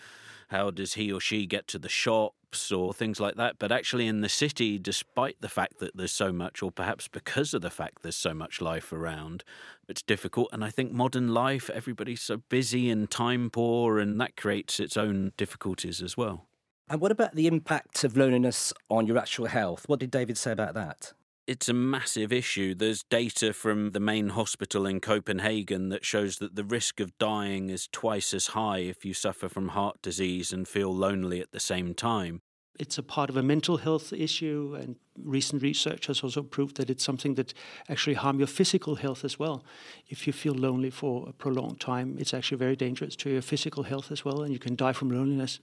How 0.49 0.71
does 0.71 0.95
he 0.95 1.11
or 1.11 1.21
she 1.21 1.47
get 1.47 1.67
to 1.69 1.79
the 1.79 1.89
shops 1.89 2.71
or 2.71 2.93
things 2.93 3.21
like 3.21 3.37
that? 3.37 3.59
But 3.59 3.73
actually, 3.73 4.07
in 4.07 4.21
the 4.21 4.29
city, 4.29 4.79
despite 4.79 5.41
the 5.41 5.49
fact 5.49 5.79
that 5.79 5.97
there's 5.97 6.13
so 6.13 6.33
much, 6.33 6.63
or 6.63 6.71
perhaps 6.71 7.09
because 7.09 7.55
of 7.55 7.63
the 7.63 7.71
fact 7.71 8.03
there's 8.03 8.17
so 8.17 8.35
much 8.35 8.61
life 8.61 8.93
around, 8.93 9.45
it's 9.89 10.03
difficult. 10.03 10.49
And 10.53 10.63
I 10.63 10.71
think 10.71 10.93
modern 10.93 11.29
life, 11.33 11.71
everybody's 11.71 12.21
so 12.21 12.43
busy 12.49 12.91
and 12.91 13.11
time 13.11 13.49
poor, 13.49 13.99
and 13.99 14.21
that 14.21 14.37
creates 14.37 14.79
its 14.79 14.97
own 14.97 15.33
difficulties 15.39 16.03
as 16.03 16.17
well. 16.17 16.47
And 16.91 17.01
what 17.01 17.13
about 17.13 17.35
the 17.35 17.47
impact 17.47 18.05
of 18.05 18.17
loneliness 18.17 18.75
on 18.91 19.07
your 19.07 19.17
actual 19.17 19.47
health? 19.47 19.89
What 19.89 20.01
did 20.01 20.11
David 20.11 20.37
say 20.37 20.53
about 20.53 20.75
that? 20.75 21.15
It's 21.47 21.69
a 21.69 21.75
massive 21.75 22.33
issue. 22.33 22.75
There's 22.75 23.03
data 23.03 23.53
from 23.53 23.91
the 23.91 24.01
main 24.01 24.31
hospital 24.31 24.87
in 24.87 25.01
Copenhagen 25.01 25.89
that 25.89 26.05
shows 26.05 26.39
that 26.39 26.55
the 26.55 26.65
risk 26.65 27.01
of 27.01 27.17
dying 27.19 27.69
is 27.69 27.89
twice 27.91 28.33
as 28.33 28.49
high 28.49 28.79
if 28.79 29.05
you 29.05 29.15
suffer 29.15 29.49
from 29.49 29.69
heart 29.69 30.01
disease 30.03 30.53
and 30.53 30.69
feel 30.69 30.95
lonely 30.95 31.41
at 31.41 31.53
the 31.53 31.61
same 31.61 31.95
time. 31.95 32.43
It's 32.79 32.97
a 32.97 33.03
part 33.03 33.29
of 33.29 33.37
a 33.37 33.43
mental 33.43 33.77
health 33.77 34.13
issue, 34.13 34.77
and 34.81 34.97
recent 35.19 35.63
research 35.63 36.07
has 36.07 36.23
also 36.23 36.43
proved 36.43 36.79
that 36.79 36.89
it's 36.89 37.05
something 37.05 37.35
that 37.35 37.53
actually 37.89 38.15
harm 38.15 38.39
your 38.39 38.47
physical 38.47 38.97
health 38.97 39.25
as 39.25 39.39
well. 39.39 39.63
If 40.09 40.27
you 40.27 40.33
feel 40.33 40.55
lonely 40.55 40.89
for 40.91 41.29
a 41.29 41.33
prolonged 41.33 41.81
time, 41.81 42.17
it's 42.19 42.33
actually 42.33 42.57
very 42.57 42.75
dangerous 42.75 43.15
to 43.17 43.31
your 43.31 43.43
physical 43.43 43.83
health 43.83 44.11
as 44.11 44.25
well, 44.25 44.43
and 44.43 44.53
you 44.53 44.59
can 44.59 44.75
die 44.75 44.95
from 44.95 45.11
loneliness. 45.11 45.61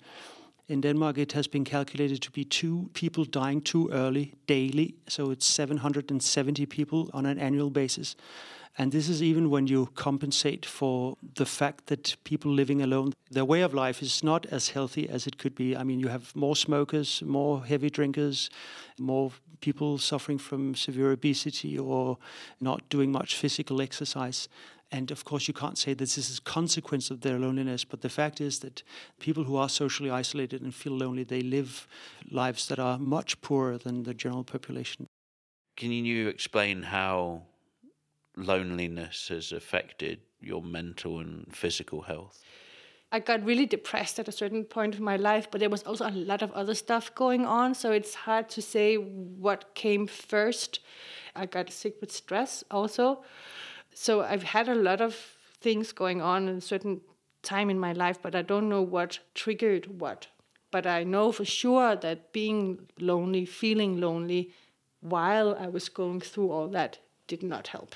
In 0.69 0.81
Denmark, 0.81 1.17
it 1.17 1.31
has 1.31 1.47
been 1.47 1.65
calculated 1.65 2.21
to 2.21 2.31
be 2.31 2.45
two 2.45 2.91
people 2.93 3.25
dying 3.25 3.59
too 3.59 3.89
early 3.91 4.35
daily. 4.45 4.93
So 5.07 5.31
it's 5.31 5.47
770 5.47 6.67
people 6.67 7.09
on 7.11 7.25
an 7.25 7.39
annual 7.39 7.71
basis. 7.71 8.15
And 8.77 8.91
this 8.91 9.09
is 9.09 9.23
even 9.23 9.49
when 9.49 9.65
you 9.65 9.89
compensate 9.95 10.67
for 10.67 11.17
the 11.35 11.45
fact 11.45 11.88
that 11.88 12.15
people 12.23 12.51
living 12.51 12.83
alone, 12.83 13.13
their 13.31 13.45
way 13.45 13.61
of 13.61 13.73
life 13.73 14.03
is 14.03 14.23
not 14.23 14.45
as 14.45 14.69
healthy 14.69 15.09
as 15.09 15.25
it 15.25 15.39
could 15.39 15.55
be. 15.55 15.75
I 15.75 15.83
mean, 15.83 15.99
you 15.99 16.07
have 16.07 16.35
more 16.35 16.55
smokers, 16.55 17.23
more 17.23 17.65
heavy 17.65 17.89
drinkers, 17.89 18.51
more 18.99 19.31
people 19.61 19.97
suffering 19.97 20.38
from 20.38 20.75
severe 20.75 21.11
obesity 21.11 21.79
or 21.79 22.19
not 22.61 22.88
doing 22.89 23.11
much 23.11 23.35
physical 23.35 23.81
exercise. 23.81 24.47
And 24.91 25.12
of 25.12 25.24
course, 25.24 25.48
you 25.48 25.53
can't 25.53 25.77
say 25.77 25.91
that 25.91 26.00
this 26.00 26.17
is 26.17 26.39
a 26.39 26.41
consequence 26.41 27.12
of 27.12 27.22
their 27.22 27.38
loneliness, 27.38 27.86
but 27.86 28.01
the 28.01 28.10
fact 28.10 28.41
is 28.41 28.60
that 28.60 28.81
people 29.19 29.43
who 29.43 29.55
are 29.55 29.69
socially 29.69 30.10
isolated 30.10 30.62
and 30.62 30.74
feel 30.74 30.93
lonely, 30.93 31.24
they 31.24 31.41
live 31.41 31.88
lives 32.31 32.67
that 32.67 32.79
are 32.79 32.98
much 32.98 33.39
poorer 33.41 33.77
than 33.77 34.03
the 34.03 34.15
general 34.15 34.43
population. 34.43 35.05
Can 35.77 35.91
you 35.91 36.27
explain 36.27 36.84
how 36.84 37.43
loneliness 38.36 39.27
has 39.27 39.51
affected 39.51 40.22
your 40.41 40.63
mental 40.63 41.19
and 41.19 41.55
physical 41.55 42.01
health? 42.01 42.41
I 43.12 43.19
got 43.19 43.43
really 43.43 43.65
depressed 43.65 44.19
at 44.19 44.27
a 44.27 44.31
certain 44.31 44.63
point 44.63 44.96
in 44.96 45.03
my 45.03 45.17
life, 45.17 45.50
but 45.50 45.60
there 45.60 45.69
was 45.69 45.84
also 45.84 46.08
a 46.08 46.12
lot 46.12 46.41
of 46.41 46.51
other 46.51 46.75
stuff 46.75 47.13
going 47.15 47.46
on, 47.46 47.74
so 47.74 47.91
it's 47.91 48.13
hard 48.13 48.50
to 48.50 48.62
say 48.62 48.96
what 48.96 49.74
came 49.74 50.05
first. 50.05 50.79
I 51.36 51.46
got 51.46 51.72
sick 51.72 51.96
with 52.01 52.12
stress 52.12 52.63
also. 52.69 53.24
So 54.01 54.22
I've 54.22 54.44
had 54.44 54.70
a 54.70 54.75
lot 54.75 55.01
of 55.01 55.13
things 55.60 55.91
going 55.91 56.22
on 56.22 56.48
in 56.48 56.60
a 56.60 56.62
certain 56.62 57.01
time 57.44 57.70
in 57.70 57.77
my 57.77 57.91
life, 57.91 58.18
but 58.22 58.34
I 58.34 58.41
don't 58.44 58.70
know 58.70 58.82
what 58.82 59.20
triggered 59.36 60.00
what. 60.00 60.27
But 60.72 60.88
I 60.88 61.03
know 61.03 61.34
for 61.34 61.44
sure 61.44 61.98
that 61.98 62.32
being 62.32 62.88
lonely, 62.98 63.46
feeling 63.46 64.00
lonely 64.00 64.53
while 65.01 65.53
I 65.53 65.68
was 65.68 65.89
going 65.89 66.22
through 66.22 66.50
all 66.50 66.70
that 66.70 67.00
did 67.27 67.44
not 67.44 67.68
help. 67.68 67.94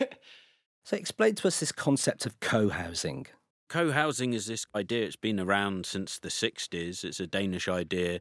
so, 0.84 0.96
explain 0.96 1.34
to 1.34 1.48
us 1.48 1.60
this 1.60 1.70
concept 1.70 2.24
of 2.24 2.40
co 2.40 2.70
housing. 2.70 3.26
Co 3.68 3.92
housing 3.92 4.32
is 4.32 4.46
this 4.46 4.64
idea, 4.74 5.04
it's 5.04 5.16
been 5.16 5.38
around 5.38 5.84
since 5.84 6.18
the 6.18 6.30
60s. 6.30 7.04
It's 7.04 7.20
a 7.20 7.26
Danish 7.26 7.68
idea. 7.68 8.20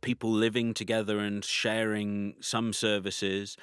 People 0.00 0.32
living 0.32 0.74
together 0.74 1.20
and 1.20 1.44
sharing 1.44 2.34
some 2.40 2.72
services, 2.72 3.56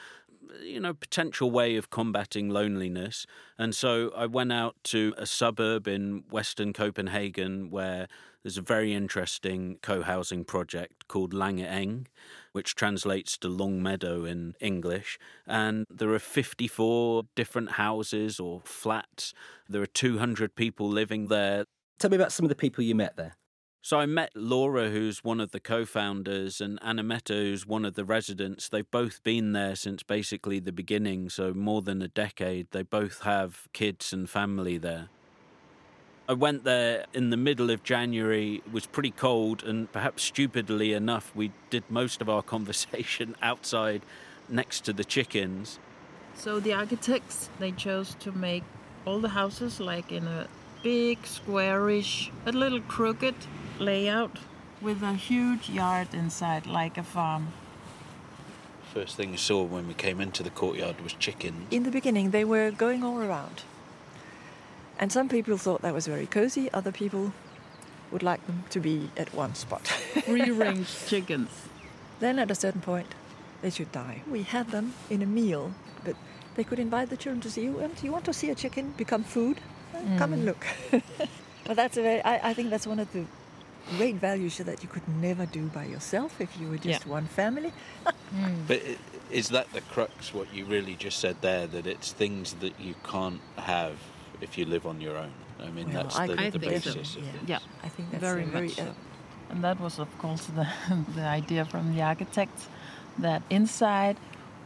you 0.62 0.79
know, 0.79 0.94
potential 0.94 1.51
way 1.51 1.75
of 1.75 1.89
combating 1.89 2.50
loneliness. 2.50 3.25
And 3.58 3.75
so 3.75 4.12
I 4.15 4.25
went 4.25 4.51
out 4.53 4.75
to 4.86 5.13
a 5.18 5.25
suburb 5.25 5.88
in 5.88 6.24
Western 6.29 6.74
Copenhagen 6.74 7.70
where 7.70 8.08
there's 8.44 8.58
a 8.58 8.62
very 8.62 8.94
interesting 8.94 9.77
co 9.82 10.01
housing 10.01 10.46
project 10.46 11.08
called 11.08 11.34
Lange 11.34 11.65
Eng, 11.65 12.08
which 12.53 12.75
translates 12.75 13.38
to 13.39 13.50
Long 13.50 13.84
Meadow 13.84 14.24
in 14.24 14.56
English. 14.60 15.20
And 15.46 15.86
there 15.89 16.12
are 16.12 16.20
54 16.20 17.24
different 17.36 17.72
houses 17.72 18.39
or 18.39 18.62
flats. 18.63 19.34
There 19.68 19.82
are 19.82 19.88
200 19.88 20.56
people 20.56 20.88
living 20.88 21.27
there. 21.27 21.65
Tell 22.00 22.10
me 22.10 22.15
about 22.15 22.32
some 22.32 22.46
of 22.46 22.50
the 22.50 22.56
people 22.56 22.84
you 22.84 22.96
met 22.96 23.18
there. 23.18 23.36
So 23.81 23.98
I 23.98 24.05
met 24.05 24.31
Laura, 24.36 24.89
who's 24.89 25.24
one 25.24 25.39
of 25.39 25.51
the 25.51 25.59
co-founders, 25.59 26.59
and 26.59 26.79
Anameta, 26.81 27.33
who's 27.33 27.65
one 27.65 27.86
of 27.86 27.95
the 27.95 28.03
residents. 28.03 28.67
They've 28.67 28.89
both 28.91 29.24
been 29.24 29.53
there 29.53 29.75
since 29.75 30.03
basically 30.03 30.59
the 30.59 30.74
beginning, 30.74 31.29
so 31.29 31.53
more 31.53 31.81
than 31.81 32.01
a 32.01 32.09
decade. 32.09 32.67
They 32.71 32.83
both 32.83 33.21
have 33.21 33.69
kids 33.71 34.12
and 34.12 34.29
family 34.29 34.77
there. 34.77 35.07
I 36.27 36.33
went 36.33 36.65
there 36.65 37.05
in 37.13 37.29
the 37.29 37.38
middle 37.38 37.71
of 37.71 37.83
January. 37.83 38.55
It 38.65 38.71
was 38.74 38.86
pretty 38.86 39.12
cold, 39.12 39.63
and 39.63 39.89
perhaps 39.91 40.24
stupidly 40.24 40.91
enough, 40.91 41.31
we 41.33 41.51
did 41.69 41.83
most 41.89 42.21
of 42.21 42.29
our 42.29 42.43
conversation 42.55 43.36
outside 43.41 44.01
next 44.50 44.81
to 44.81 44.93
the 44.93 45.05
chickens. 45.05 45.79
So 46.36 46.59
the 46.59 46.74
architects 46.74 47.50
they 47.59 47.71
chose 47.71 48.15
to 48.19 48.31
make 48.33 48.63
all 49.05 49.19
the 49.19 49.29
houses 49.29 49.79
like 49.79 50.12
in 50.12 50.27
a 50.27 50.48
big 50.83 51.25
squarish, 51.25 52.29
a 52.45 52.51
little 52.51 52.81
crooked 52.81 53.36
layout 53.79 54.38
with 54.81 55.01
a 55.01 55.13
huge 55.13 55.69
yard 55.69 56.07
inside, 56.13 56.65
like 56.65 56.98
a 56.98 57.03
farm. 57.03 57.50
First 58.93 59.15
thing 59.15 59.31
you 59.31 59.38
saw 59.38 59.63
when 59.63 59.88
we 59.88 59.93
came 59.93 60.19
into 60.19 60.41
the 60.41 60.50
courtyard 60.50 61.01
was 61.01 61.13
chickens. 61.13 61.67
In 61.71 61.83
the 61.83 61.91
beginning, 61.91 62.31
they 62.31 62.43
were 62.43 62.71
going 62.71 63.03
all 63.03 63.19
around. 63.19 63.63
And 65.00 65.12
some 65.12 65.29
people 65.29 65.57
thought 65.57 65.81
that 65.81 65.93
was 65.93 66.07
very 66.07 66.25
cozy, 66.25 66.71
other 66.74 66.91
people 66.91 67.31
would 68.12 68.24
like 68.24 68.45
them 68.48 68.63
to 68.71 68.79
be 68.79 69.09
at 69.15 69.33
one 69.33 69.55
spot. 69.55 69.88
Free 70.25 70.51
range 70.51 70.89
chickens. 71.07 71.50
Then 72.19 72.39
at 72.39 72.51
a 72.51 72.55
certain 72.55 72.81
point, 72.81 73.07
they 73.62 73.69
should 73.69 73.91
die. 73.91 74.24
We 74.29 74.43
had 74.43 74.71
them 74.71 74.93
in 75.09 75.21
a 75.21 75.25
meal, 75.25 75.71
but 76.03 76.15
they 76.55 76.63
could 76.63 76.79
invite 76.79 77.09
the 77.09 77.17
children 77.17 77.41
to 77.41 77.51
see 77.51 77.63
you. 77.63 77.74
Do 77.74 78.05
you 78.05 78.12
want 78.12 78.25
to 78.25 78.33
see 78.33 78.50
a 78.50 78.55
chicken 78.55 78.93
become 78.98 79.24
food? 79.24 79.62
Mm. 79.95 80.17
Come 80.17 80.33
and 80.33 80.43
mm. 80.43 80.45
look. 80.48 80.65
but 81.65 81.75
that's 81.75 81.98
a 81.98 82.01
very, 82.01 82.21
I, 82.24 82.50
I, 82.50 82.53
think 82.53 82.69
that's 82.69 82.88
one 82.88 83.00
of 83.00 83.12
the 83.13 83.25
great 83.98 84.15
values 84.15 84.57
that 84.57 84.83
you 84.83 84.89
could 84.89 85.07
never 85.07 85.45
do 85.45 85.67
by 85.67 85.86
yourself 85.86 86.39
if 86.39 86.59
you 86.59 86.67
were 86.69 86.77
just 86.77 87.05
yeah. 87.05 87.12
one 87.12 87.25
family. 87.27 87.71
mm. 88.05 88.67
But 88.67 88.81
is 89.31 89.50
that 89.50 89.71
the 89.74 89.81
crux, 89.81 90.33
what 90.33 90.53
you 90.53 90.65
really 90.65 90.95
just 90.95 91.19
said 91.19 91.38
there, 91.41 91.67
that 91.67 91.88
it's 91.88 92.12
things 92.12 92.53
that 92.55 92.79
you 92.79 92.95
can't 93.03 93.41
have 93.57 93.98
if 94.41 94.57
you 94.57 94.65
live 94.65 94.86
on 94.86 95.01
your 95.01 95.17
own. 95.17 95.31
I 95.59 95.69
mean, 95.69 95.91
well, 95.91 96.03
that's 96.03 96.17
I, 96.17 96.27
the, 96.27 96.41
I 96.41 96.50
the 96.50 96.59
basis 96.59 97.09
so. 97.09 97.19
of 97.19 97.25
yeah. 97.25 97.31
Yeah, 97.48 97.59
I 97.83 97.89
think 97.89 98.12
that's 98.12 98.21
very, 98.21 98.43
very 98.43 98.67
much. 98.67 98.79
Uh, 98.79 98.86
so. 98.86 98.95
and 99.50 99.63
that 99.63 99.79
was, 99.79 100.00
of 100.00 100.17
course, 100.17 100.45
the 100.45 100.67
the 101.15 101.24
idea 101.24 101.65
from 101.65 101.95
the 101.95 102.01
architect 102.01 102.67
that 103.17 103.41
inside 103.50 104.17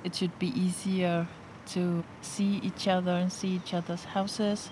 it 0.04 0.16
should 0.16 0.38
be 0.38 0.48
easier 0.48 1.28
to 1.66 2.04
see 2.22 2.60
each 2.62 2.88
other 2.88 3.12
and 3.12 3.32
see 3.32 3.50
each 3.50 3.74
other's 3.74 4.04
houses. 4.04 4.70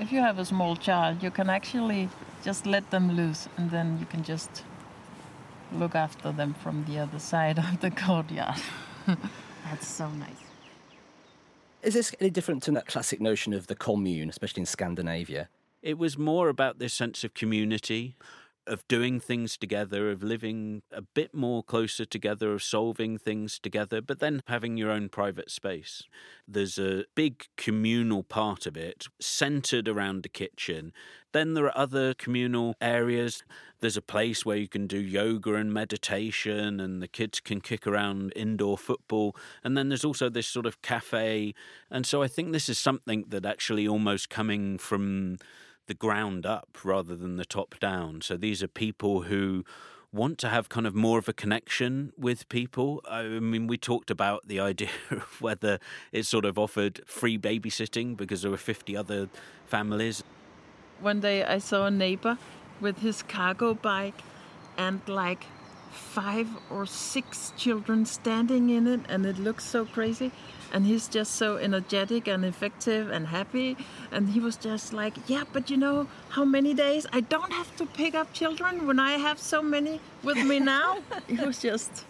If 0.00 0.12
you 0.12 0.20
have 0.20 0.38
a 0.38 0.44
small 0.44 0.76
child, 0.76 1.22
you 1.22 1.30
can 1.30 1.50
actually 1.50 2.08
just 2.44 2.66
let 2.66 2.90
them 2.90 3.16
loose, 3.16 3.48
and 3.56 3.70
then 3.70 3.98
you 3.98 4.06
can 4.06 4.22
just 4.22 4.62
look 5.72 5.94
after 5.94 6.30
them 6.30 6.54
from 6.54 6.84
the 6.84 7.00
other 7.00 7.18
side 7.18 7.58
of 7.58 7.80
the 7.80 7.90
courtyard. 7.90 8.60
That's 9.64 9.88
so 9.88 10.08
nice. 10.10 10.30
Is 11.82 11.94
this 11.94 12.14
any 12.20 12.30
different 12.30 12.62
to 12.64 12.70
that 12.72 12.86
classic 12.86 13.20
notion 13.20 13.52
of 13.52 13.66
the 13.66 13.74
commune, 13.74 14.28
especially 14.28 14.60
in 14.60 14.66
Scandinavia? 14.66 15.48
It 15.82 15.98
was 15.98 16.16
more 16.16 16.48
about 16.48 16.78
this 16.78 16.92
sense 16.92 17.24
of 17.24 17.34
community, 17.34 18.16
of 18.68 18.86
doing 18.88 19.18
things 19.20 19.56
together, 19.56 20.10
of 20.10 20.22
living 20.22 20.82
a 20.92 21.02
bit 21.02 21.34
more 21.34 21.62
closer 21.62 22.04
together, 22.04 22.52
of 22.52 22.62
solving 22.62 23.18
things 23.18 23.58
together, 23.58 24.00
but 24.00 24.20
then 24.20 24.42
having 24.46 24.76
your 24.76 24.90
own 24.90 25.08
private 25.08 25.50
space. 25.50 26.02
There's 26.46 26.78
a 26.78 27.04
big 27.14 27.46
communal 27.56 28.22
part 28.22 28.66
of 28.66 28.76
it 28.76 29.06
centered 29.20 29.88
around 29.88 30.22
the 30.22 30.28
kitchen. 30.28 30.92
Then 31.32 31.54
there 31.54 31.66
are 31.66 31.78
other 31.78 32.14
communal 32.14 32.74
areas. 32.80 33.42
There's 33.80 33.96
a 33.96 34.02
place 34.02 34.44
where 34.46 34.56
you 34.56 34.68
can 34.68 34.86
do 34.86 34.98
yoga 34.98 35.54
and 35.54 35.72
meditation, 35.72 36.80
and 36.80 37.02
the 37.02 37.08
kids 37.08 37.40
can 37.40 37.60
kick 37.60 37.86
around 37.86 38.32
indoor 38.34 38.78
football. 38.78 39.36
And 39.62 39.76
then 39.76 39.88
there's 39.88 40.04
also 40.04 40.28
this 40.28 40.46
sort 40.46 40.66
of 40.66 40.80
cafe. 40.82 41.54
And 41.90 42.06
so 42.06 42.22
I 42.22 42.28
think 42.28 42.52
this 42.52 42.68
is 42.68 42.78
something 42.78 43.24
that 43.28 43.44
actually 43.44 43.86
almost 43.86 44.30
coming 44.30 44.78
from 44.78 45.38
the 45.88 45.94
ground 45.94 46.46
up 46.46 46.78
rather 46.84 47.16
than 47.16 47.36
the 47.36 47.44
top 47.44 47.78
down. 47.80 48.20
So 48.20 48.36
these 48.36 48.62
are 48.62 48.68
people 48.68 49.22
who 49.22 49.64
want 50.12 50.38
to 50.38 50.48
have 50.48 50.68
kind 50.68 50.86
of 50.86 50.94
more 50.94 51.18
of 51.18 51.28
a 51.28 51.32
connection 51.32 52.12
with 52.16 52.48
people. 52.48 53.02
I 53.10 53.24
mean, 53.24 53.66
we 53.66 53.76
talked 53.76 54.10
about 54.10 54.46
the 54.46 54.60
idea 54.70 54.90
of 55.10 55.40
whether 55.40 55.80
it 56.12 56.24
sort 56.24 56.44
of 56.44 56.58
offered 56.58 57.00
free 57.06 57.36
babysitting 57.36 58.16
because 58.16 58.42
there 58.42 58.50
were 58.50 58.56
50 58.56 58.96
other 58.96 59.28
families. 59.66 60.22
One 61.00 61.20
day 61.20 61.44
I 61.44 61.58
saw 61.58 61.86
a 61.86 61.90
neighbor 61.90 62.38
with 62.80 62.98
his 63.00 63.22
cargo 63.22 63.74
bike 63.74 64.22
and 64.76 65.00
like 65.08 65.44
five 65.90 66.48
or 66.70 66.86
six 66.86 67.52
children 67.56 68.04
standing 68.04 68.70
in 68.70 68.86
it, 68.86 69.00
and 69.08 69.26
it 69.26 69.38
looked 69.38 69.62
so 69.62 69.84
crazy 69.84 70.30
and 70.72 70.86
he's 70.86 71.08
just 71.08 71.36
so 71.36 71.56
energetic 71.56 72.28
and 72.28 72.44
effective 72.44 73.10
and 73.10 73.26
happy. 73.26 73.76
And 74.12 74.28
he 74.28 74.40
was 74.40 74.56
just 74.56 74.92
like 74.92 75.14
yeah 75.26 75.44
but 75.52 75.70
you 75.70 75.76
know 75.76 76.06
how 76.30 76.44
many 76.44 76.74
days? 76.74 77.06
I 77.12 77.20
don't 77.20 77.52
have 77.52 77.74
to 77.76 77.86
pick 77.86 78.14
up 78.14 78.32
children 78.32 78.86
when 78.86 78.98
i 78.98 79.12
have 79.12 79.38
so 79.38 79.62
many 79.62 80.00
with 80.22 80.38
me 80.38 80.60
now. 80.60 80.98
It 81.28 81.40
was 81.46 81.60
just 81.60 82.04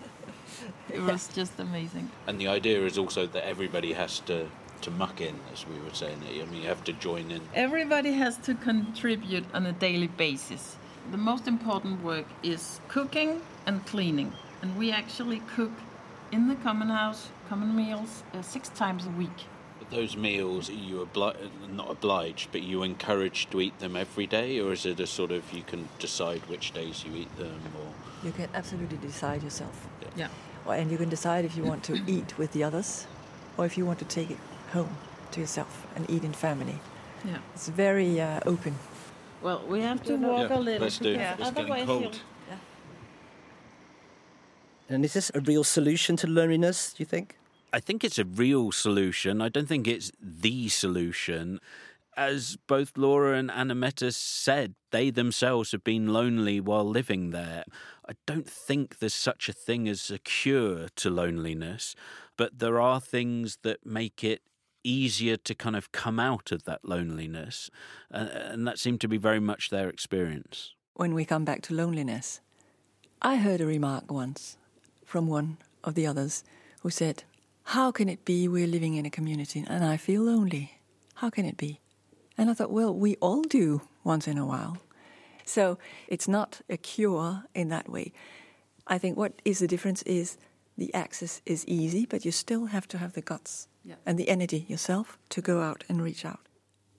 it 0.90 1.02
was 1.02 1.28
just 1.28 1.58
amazing. 1.58 2.10
And 2.26 2.40
the 2.40 2.48
idea 2.48 2.84
is 2.84 2.98
also 2.98 3.26
that 3.26 3.44
everybody 3.46 3.92
has 3.92 4.20
to 4.20 4.46
to 4.80 4.90
muck 4.92 5.20
in 5.20 5.34
as 5.52 5.66
we 5.66 5.76
were 5.80 5.92
saying 5.92 6.18
i 6.22 6.44
mean 6.44 6.62
you 6.62 6.68
have 6.68 6.84
to 6.84 6.92
join 6.92 7.30
in. 7.30 7.40
Everybody 7.54 8.12
has 8.12 8.36
to 8.38 8.54
contribute 8.54 9.44
on 9.52 9.66
a 9.66 9.72
daily 9.72 10.06
basis. 10.06 10.76
The 11.10 11.16
most 11.16 11.48
important 11.48 12.02
work 12.02 12.26
is 12.42 12.80
cooking 12.88 13.40
and 13.66 13.84
cleaning. 13.86 14.32
And 14.62 14.76
we 14.76 14.92
actually 14.92 15.40
cook 15.56 15.72
in 16.32 16.48
the 16.48 16.56
common 16.56 16.88
house 16.88 17.28
common 17.48 17.74
meals 17.74 18.22
uh, 18.34 18.42
six 18.42 18.68
times 18.70 19.06
a 19.06 19.10
week. 19.10 19.38
those 19.90 20.16
meals 20.16 20.68
you 20.68 20.96
obli- 21.06 21.36
not 21.80 21.90
obliged 21.90 22.48
but 22.52 22.62
you 22.62 22.82
encouraged 22.82 23.50
to 23.50 23.60
eat 23.60 23.78
them 23.78 23.96
every 23.96 24.26
day 24.26 24.60
or 24.60 24.72
is 24.72 24.84
it 24.84 25.00
a 25.00 25.06
sort 25.06 25.30
of 25.30 25.42
you 25.52 25.62
can 25.62 25.88
decide 25.98 26.40
which 26.52 26.72
days 26.72 27.04
you 27.06 27.12
eat 27.22 27.32
them 27.38 27.60
or 27.80 27.88
You 28.26 28.32
can 28.32 28.48
absolutely 28.54 28.98
decide 28.98 29.42
yourself. 29.42 29.76
Yeah. 30.16 30.28
Or- 30.66 30.74
And 30.80 30.90
you 30.90 30.98
can 30.98 31.08
decide 31.08 31.44
if 31.44 31.56
you 31.56 31.64
want 31.64 31.82
to 31.84 31.94
eat 32.16 32.36
with 32.38 32.50
the 32.52 32.64
others 32.64 33.06
or 33.56 33.64
if 33.66 33.78
you 33.78 33.86
want 33.86 33.98
to 34.00 34.04
take 34.18 34.30
it 34.30 34.40
home 34.72 34.92
to 35.32 35.40
yourself 35.40 35.86
and 35.96 36.02
eat 36.10 36.24
in 36.24 36.32
family. 36.32 36.78
Yeah. 37.24 37.38
It's 37.54 37.68
very 37.68 38.20
uh, 38.20 38.40
open. 38.52 38.74
Well, 39.42 39.60
we 39.72 39.80
have 39.82 40.02
to 40.04 40.16
walk 40.16 40.50
Yeah, 40.50 40.58
a 40.58 40.60
little. 40.68 40.82
let's 40.86 40.98
do. 40.98 41.12
because 41.12 41.38
It's 41.40 41.50
getting 41.50 41.72
otherwise 41.72 41.86
cold. 41.86 42.20
You'll- 44.88 44.94
And 44.94 45.04
is 45.04 45.12
this 45.12 45.30
a 45.34 45.40
real 45.40 45.64
solution 45.64 46.16
to 46.16 46.26
loneliness, 46.26 46.92
do 46.94 47.02
you 47.02 47.06
think? 47.06 47.36
I 47.72 47.80
think 47.80 48.02
it's 48.02 48.18
a 48.18 48.24
real 48.24 48.72
solution. 48.72 49.42
I 49.42 49.48
don't 49.48 49.68
think 49.68 49.86
it's 49.86 50.10
the 50.20 50.68
solution. 50.68 51.60
As 52.16 52.56
both 52.66 52.96
Laura 52.96 53.38
and 53.38 53.50
Anameta 53.50 54.12
said, 54.12 54.74
they 54.90 55.10
themselves 55.10 55.72
have 55.72 55.84
been 55.84 56.08
lonely 56.08 56.60
while 56.60 56.84
living 56.84 57.30
there. 57.30 57.64
I 58.08 58.14
don't 58.26 58.48
think 58.48 58.98
there's 58.98 59.14
such 59.14 59.48
a 59.48 59.52
thing 59.52 59.86
as 59.88 60.10
a 60.10 60.18
cure 60.18 60.88
to 60.96 61.10
loneliness, 61.10 61.94
but 62.36 62.58
there 62.58 62.80
are 62.80 63.00
things 63.00 63.58
that 63.62 63.84
make 63.84 64.24
it 64.24 64.42
easier 64.82 65.36
to 65.36 65.54
kind 65.54 65.76
of 65.76 65.92
come 65.92 66.18
out 66.18 66.50
of 66.50 66.64
that 66.64 66.84
loneliness. 66.84 67.70
Uh, 68.10 68.28
and 68.32 68.66
that 68.66 68.78
seemed 68.78 69.00
to 69.02 69.08
be 69.08 69.18
very 69.18 69.40
much 69.40 69.70
their 69.70 69.88
experience. 69.88 70.74
When 70.94 71.14
we 71.14 71.24
come 71.24 71.44
back 71.44 71.62
to 71.62 71.74
loneliness, 71.74 72.40
I 73.20 73.36
heard 73.36 73.60
a 73.60 73.66
remark 73.66 74.10
once 74.10 74.56
from 75.08 75.26
one 75.26 75.56
of 75.82 75.94
the 75.94 76.06
others 76.06 76.44
who 76.82 76.90
said, 76.90 77.24
How 77.74 77.90
can 77.90 78.08
it 78.10 78.24
be 78.26 78.46
we're 78.46 78.66
living 78.66 78.94
in 78.94 79.06
a 79.06 79.10
community 79.10 79.64
and 79.66 79.82
I 79.84 79.96
feel 79.96 80.22
lonely? 80.22 80.78
How 81.14 81.30
can 81.30 81.46
it 81.46 81.56
be? 81.56 81.80
And 82.36 82.50
I 82.50 82.54
thought, 82.54 82.70
well, 82.70 82.94
we 82.94 83.16
all 83.16 83.42
do 83.42 83.80
once 84.04 84.28
in 84.28 84.38
a 84.38 84.46
while. 84.46 84.76
So 85.44 85.78
it's 86.08 86.28
not 86.28 86.60
a 86.68 86.76
cure 86.76 87.44
in 87.54 87.68
that 87.70 87.88
way. 87.88 88.12
I 88.86 88.98
think 88.98 89.16
what 89.16 89.32
is 89.44 89.58
the 89.58 89.66
difference 89.66 90.02
is 90.02 90.36
the 90.76 90.92
access 90.94 91.40
is 91.46 91.64
easy, 91.66 92.06
but 92.06 92.24
you 92.24 92.30
still 92.30 92.66
have 92.66 92.86
to 92.88 92.98
have 92.98 93.14
the 93.14 93.22
guts 93.22 93.66
Yeah. 93.84 93.96
and 94.06 94.18
the 94.18 94.28
energy 94.28 94.66
yourself 94.68 95.18
to 95.30 95.40
go 95.40 95.60
out 95.62 95.84
and 95.88 96.02
reach 96.02 96.24
out. 96.24 96.40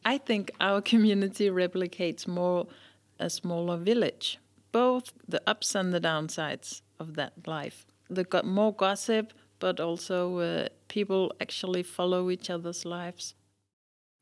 I 0.04 0.18
think 0.18 0.52
our 0.60 0.82
community 0.82 1.50
replicates 1.50 2.28
more 2.28 2.68
a 3.20 3.30
smaller 3.30 3.78
village, 3.78 4.40
both 4.72 5.14
the 5.28 5.42
ups 5.48 5.76
and 5.76 5.94
the 5.94 6.02
downsides 6.02 6.82
of 7.00 7.14
that 7.16 7.34
life. 7.48 7.86
The 8.10 8.24
got 8.24 8.46
more 8.46 8.74
gossip, 8.74 9.34
but 9.60 9.80
also 9.80 10.40
uh, 10.40 10.68
people 10.88 11.32
actually 11.40 11.84
follow 11.84 12.30
each 12.30 12.50
other's 12.50 12.86
lives. 12.86 13.36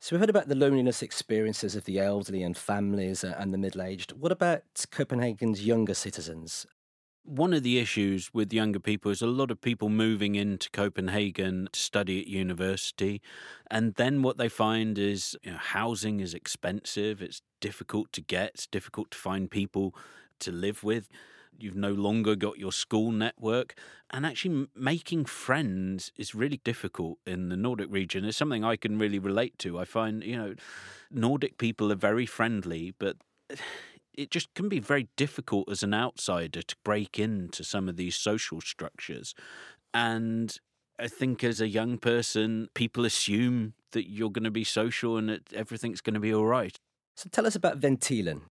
So 0.00 0.14
we've 0.14 0.20
heard 0.20 0.30
about 0.30 0.48
the 0.48 0.54
loneliness 0.54 1.02
experiences 1.02 1.74
of 1.74 1.84
the 1.84 1.98
elderly 1.98 2.42
and 2.42 2.56
families 2.56 3.24
uh, 3.24 3.34
and 3.36 3.52
the 3.52 3.58
middle-aged. 3.58 4.12
What 4.12 4.30
about 4.30 4.62
Copenhagen's 4.92 5.66
younger 5.66 5.94
citizens? 5.94 6.66
One 7.24 7.52
of 7.52 7.62
the 7.62 7.78
issues 7.78 8.32
with 8.32 8.52
younger 8.52 8.78
people 8.78 9.10
is 9.10 9.22
a 9.22 9.26
lot 9.26 9.50
of 9.50 9.60
people 9.60 9.88
moving 9.88 10.34
into 10.34 10.70
Copenhagen 10.70 11.68
to 11.72 11.80
study 11.80 12.20
at 12.20 12.28
university. 12.28 13.20
And 13.70 13.94
then 13.96 14.22
what 14.22 14.38
they 14.38 14.48
find 14.48 14.98
is 14.98 15.36
you 15.42 15.50
know, 15.50 15.58
housing 15.58 16.20
is 16.20 16.32
expensive, 16.32 17.20
it's 17.20 17.42
difficult 17.60 18.12
to 18.12 18.20
get, 18.20 18.52
it's 18.54 18.66
difficult 18.66 19.10
to 19.10 19.18
find 19.18 19.50
people 19.50 19.94
to 20.40 20.52
live 20.52 20.84
with. 20.84 21.08
You've 21.58 21.76
no 21.76 21.92
longer 21.92 22.34
got 22.34 22.58
your 22.58 22.72
school 22.72 23.10
network. 23.10 23.74
And 24.10 24.24
actually, 24.24 24.68
making 24.74 25.26
friends 25.26 26.12
is 26.16 26.34
really 26.34 26.60
difficult 26.64 27.18
in 27.26 27.48
the 27.48 27.56
Nordic 27.56 27.90
region. 27.90 28.24
It's 28.24 28.36
something 28.36 28.64
I 28.64 28.76
can 28.76 28.98
really 28.98 29.18
relate 29.18 29.58
to. 29.58 29.78
I 29.78 29.84
find, 29.84 30.24
you 30.24 30.36
know, 30.36 30.54
Nordic 31.10 31.58
people 31.58 31.92
are 31.92 31.96
very 31.96 32.26
friendly, 32.26 32.94
but 32.98 33.16
it 34.14 34.30
just 34.30 34.52
can 34.54 34.68
be 34.68 34.80
very 34.80 35.08
difficult 35.16 35.70
as 35.70 35.82
an 35.82 35.94
outsider 35.94 36.62
to 36.62 36.76
break 36.84 37.18
into 37.18 37.62
some 37.62 37.88
of 37.88 37.96
these 37.96 38.16
social 38.16 38.60
structures. 38.60 39.34
And 39.94 40.58
I 40.98 41.06
think 41.06 41.44
as 41.44 41.60
a 41.60 41.68
young 41.68 41.98
person, 41.98 42.68
people 42.74 43.04
assume 43.04 43.74
that 43.92 44.10
you're 44.10 44.30
going 44.30 44.44
to 44.44 44.50
be 44.50 44.64
social 44.64 45.16
and 45.16 45.28
that 45.28 45.52
everything's 45.52 46.00
going 46.00 46.14
to 46.14 46.20
be 46.20 46.34
all 46.34 46.46
right. 46.46 46.76
So 47.16 47.28
tell 47.30 47.46
us 47.46 47.54
about 47.54 47.80
Ventilen. 47.80 48.42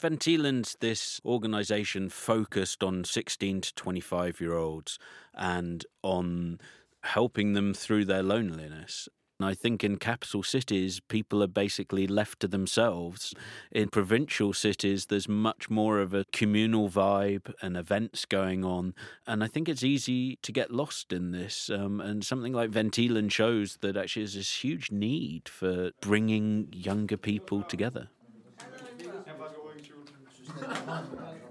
Ventilen's 0.00 0.76
this 0.80 1.20
organization 1.24 2.08
focused 2.08 2.82
on 2.82 3.04
16 3.04 3.60
to 3.60 3.74
25 3.74 4.40
year 4.40 4.56
olds 4.56 4.98
and 5.34 5.86
on 6.02 6.60
helping 7.02 7.52
them 7.52 7.74
through 7.74 8.04
their 8.04 8.22
loneliness. 8.22 9.08
And 9.40 9.48
I 9.48 9.54
think 9.54 9.82
in 9.82 9.96
capital 9.96 10.44
cities, 10.44 11.00
people 11.00 11.42
are 11.42 11.48
basically 11.48 12.06
left 12.06 12.38
to 12.40 12.48
themselves. 12.48 13.34
In 13.72 13.88
provincial 13.88 14.52
cities, 14.52 15.06
there's 15.06 15.28
much 15.28 15.68
more 15.68 15.98
of 15.98 16.14
a 16.14 16.24
communal 16.32 16.88
vibe 16.88 17.52
and 17.60 17.76
events 17.76 18.26
going 18.26 18.64
on. 18.64 18.94
And 19.26 19.42
I 19.42 19.48
think 19.48 19.68
it's 19.68 19.82
easy 19.82 20.36
to 20.42 20.52
get 20.52 20.70
lost 20.70 21.12
in 21.12 21.32
this. 21.32 21.68
Um, 21.68 22.00
and 22.00 22.24
something 22.24 22.52
like 22.52 22.70
Ventilen 22.70 23.28
shows 23.30 23.78
that 23.80 23.96
actually 23.96 24.22
there's 24.22 24.34
this 24.34 24.62
huge 24.62 24.92
need 24.92 25.48
for 25.48 25.90
bringing 26.00 26.68
younger 26.72 27.16
people 27.16 27.64
together. 27.64 28.08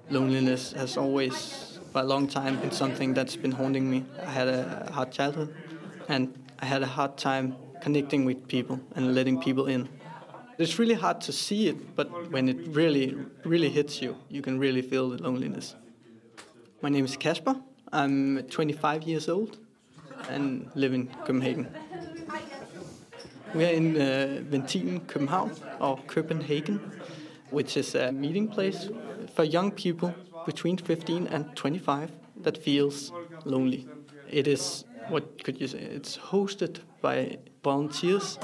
Loneliness 0.10 0.74
has 0.74 0.98
always, 0.98 1.80
for 1.92 2.02
a 2.02 2.04
long 2.04 2.28
time, 2.28 2.60
been 2.60 2.72
something 2.72 3.14
that's 3.14 3.36
been 3.36 3.52
haunting 3.52 3.90
me. 3.90 4.06
I 4.22 4.30
had 4.30 4.48
a 4.48 4.90
hard 4.92 5.12
childhood, 5.12 5.54
and 6.08 6.34
I 6.60 6.66
had 6.66 6.84
a 6.84 6.88
hard 6.88 7.18
time 7.18 7.56
connecting 7.82 8.26
with 8.26 8.48
people 8.48 8.80
and 8.96 9.14
letting 9.16 9.42
people 9.42 9.68
in. 9.68 9.90
It's 10.58 10.78
really 10.78 10.94
hard 10.94 11.20
to 11.22 11.32
see 11.32 11.68
it, 11.68 11.96
but 11.96 12.32
when 12.32 12.48
it 12.48 12.58
really, 12.68 13.18
really 13.44 13.70
hits 13.70 14.02
you, 14.02 14.16
you 14.30 14.42
can 14.42 14.60
really 14.60 14.82
feel 14.82 15.10
the 15.10 15.22
loneliness. 15.22 15.76
My 16.82 16.90
name 16.90 17.06
is 17.06 17.18
Kasper. 17.18 17.56
I'm 17.92 18.44
25 18.44 19.04
years 19.04 19.30
old 19.30 19.58
and 20.30 20.70
live 20.76 20.94
in 20.94 21.08
Copenhagen. 21.26 21.68
We 23.54 23.66
are 23.66 23.70
in 23.70 24.02
uh, 24.02 24.42
København, 25.08 25.52
or 25.80 26.00
Copenhagen, 26.08 26.80
which 27.54 27.78
is 27.78 27.94
a 27.94 28.12
meeting 28.12 28.48
place 28.48 28.90
for 29.36 29.44
young 29.44 29.72
people 29.72 30.14
between 30.46 30.76
15 30.76 31.28
and 31.28 31.56
25 31.56 32.12
that 32.38 32.58
feels 32.58 33.12
lonely. 33.46 33.88
It 34.30 34.48
is 34.48 34.86
what 35.10 35.44
could 35.44 35.60
you 35.62 35.68
say? 35.68 35.80
It's 35.80 36.18
hosted 36.18 36.80
by 37.02 37.38
volunteers. 37.64 38.40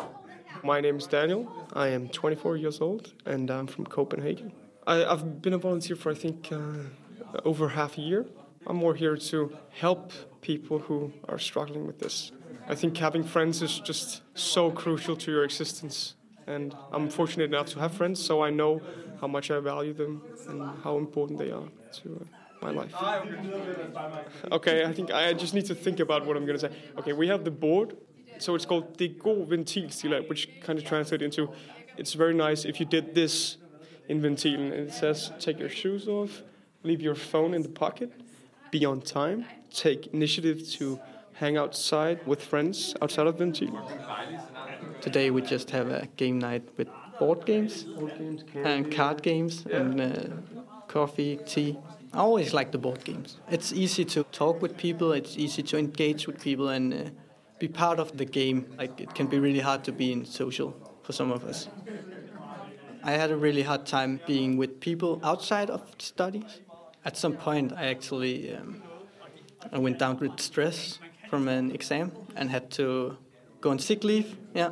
My 0.64 0.82
name 0.82 0.98
is 0.98 1.08
Daniel. 1.08 1.42
I 1.74 1.88
am 1.88 2.10
24 2.10 2.58
years 2.58 2.82
old 2.82 3.14
and 3.26 3.50
I'm 3.50 3.66
from 3.66 3.86
Copenhagen. 3.86 4.52
I, 4.86 5.06
I've 5.06 5.42
been 5.42 5.54
a 5.54 5.58
volunteer 5.58 5.96
for 5.96 6.12
I 6.12 6.16
think 6.16 6.50
uh, 6.52 7.40
over 7.46 7.70
half 7.70 7.98
a 7.98 8.02
year. 8.02 8.26
I'm 8.68 8.76
more 8.76 8.94
here 8.94 9.16
to 9.16 9.58
help 9.72 10.12
people 10.42 10.80
who 10.80 11.14
are 11.28 11.40
struggling 11.40 11.88
with 11.88 12.00
this. 12.00 12.32
I 12.68 12.76
think 12.76 12.98
having 12.98 13.24
friends 13.24 13.62
is 13.62 13.80
just 13.80 14.22
so 14.36 14.70
crucial 14.70 15.16
to 15.16 15.32
your 15.32 15.44
existence. 15.44 16.16
And 16.50 16.76
I'm 16.92 17.10
fortunate 17.10 17.46
enough 17.54 17.68
to 17.68 17.80
have 17.80 17.94
friends, 17.94 18.24
so 18.24 18.42
I 18.42 18.50
know 18.50 18.82
how 19.22 19.28
much 19.28 19.52
I 19.52 19.60
value 19.60 19.94
them 19.94 20.22
and 20.48 20.58
how 20.84 20.98
important 20.98 21.38
they 21.38 21.52
are 21.52 21.70
to 22.02 22.08
uh, 22.22 22.66
my 22.66 22.72
life. 22.72 22.94
Okay, 24.52 24.84
I 24.84 24.92
think 24.92 25.12
I 25.12 25.34
just 25.34 25.54
need 25.54 25.66
to 25.68 25.76
think 25.76 26.00
about 26.00 26.26
what 26.26 26.36
I'm 26.36 26.46
going 26.46 26.58
to 26.58 26.70
say. 26.70 26.76
Okay, 26.98 27.14
we 27.14 27.28
have 27.28 27.44
the 27.44 27.52
board. 27.52 27.96
So 28.40 28.56
it's 28.56 28.66
called 28.66 28.98
the 28.98 29.10
God 29.10 29.50
Ventilstille, 29.50 30.28
which 30.30 30.50
kind 30.62 30.80
of 30.80 30.86
translates 30.86 31.24
into 31.24 31.52
it's 31.98 32.14
very 32.14 32.34
nice 32.34 32.64
if 32.66 32.80
you 32.80 32.86
did 32.86 33.14
this 33.14 33.58
in 34.08 34.22
Ventilen. 34.22 34.72
It 34.72 34.94
says 34.94 35.32
take 35.40 35.60
your 35.60 35.70
shoes 35.70 36.08
off, 36.08 36.42
leave 36.84 37.02
your 37.02 37.16
phone 37.16 37.54
in 37.54 37.62
the 37.62 37.70
pocket, 37.70 38.12
be 38.72 38.86
on 38.86 39.02
time, 39.02 39.46
take 39.70 40.08
initiative 40.14 40.68
to 40.72 41.00
hang 41.34 41.58
outside 41.58 42.26
with 42.26 42.42
friends 42.42 42.96
outside 43.02 43.28
of 43.28 43.38
Ventilen. 43.38 43.84
Today 45.02 45.32
we 45.32 45.42
just 45.42 45.72
have 45.72 45.90
a 45.90 46.08
game 46.18 46.40
night 46.40 46.64
with 46.78 46.88
board 47.20 47.46
games 47.46 47.86
and 48.56 48.92
card 48.92 49.22
games 49.22 49.66
and 49.66 50.02
uh, 50.02 50.14
coffee, 50.88 51.40
tea. 51.46 51.78
I 52.14 52.18
always 52.20 52.54
like 52.54 52.72
the 52.72 52.78
board 52.78 53.04
games. 53.04 53.38
It's 53.50 53.72
easy 53.72 54.04
to 54.06 54.24
talk 54.24 54.62
with 54.62 54.78
people. 54.78 55.14
It's 55.14 55.38
easy 55.38 55.64
to 55.64 55.78
engage 55.78 56.28
with 56.28 56.42
people 56.42 56.70
and 56.70 56.94
uh, 56.94 57.10
be 57.60 57.68
part 57.68 58.00
of 58.00 58.18
the 58.18 58.26
game. 58.26 58.66
Like 58.78 59.00
it 59.00 59.14
can 59.14 59.28
be 59.28 59.40
really 59.40 59.60
hard 59.60 59.84
to 59.86 59.92
be 59.92 60.12
in 60.12 60.26
social 60.26 60.76
for 61.04 61.14
some 61.14 61.32
of 61.32 61.44
us. 61.44 61.70
I 63.04 63.12
had 63.12 63.32
a 63.32 63.38
really 63.38 63.62
hard 63.62 63.86
time 63.86 64.20
being 64.28 64.58
with 64.58 64.80
people 64.80 65.22
outside 65.24 65.70
of 65.70 65.82
studies. 66.00 66.60
At 67.06 67.16
some 67.16 67.34
point, 67.34 67.72
I 67.74 67.86
actually 67.88 68.54
um, 68.56 68.82
I 69.72 69.78
went 69.78 70.00
down 70.00 70.18
with 70.18 70.40
stress 70.40 71.00
from 71.30 71.48
an 71.48 71.72
exam 71.72 72.12
and 72.36 72.50
had 72.50 72.72
to 72.72 73.18
go 73.62 73.70
on 73.70 73.80
sick 73.80 74.04
leave. 74.04 74.38
Yeah, 74.54 74.72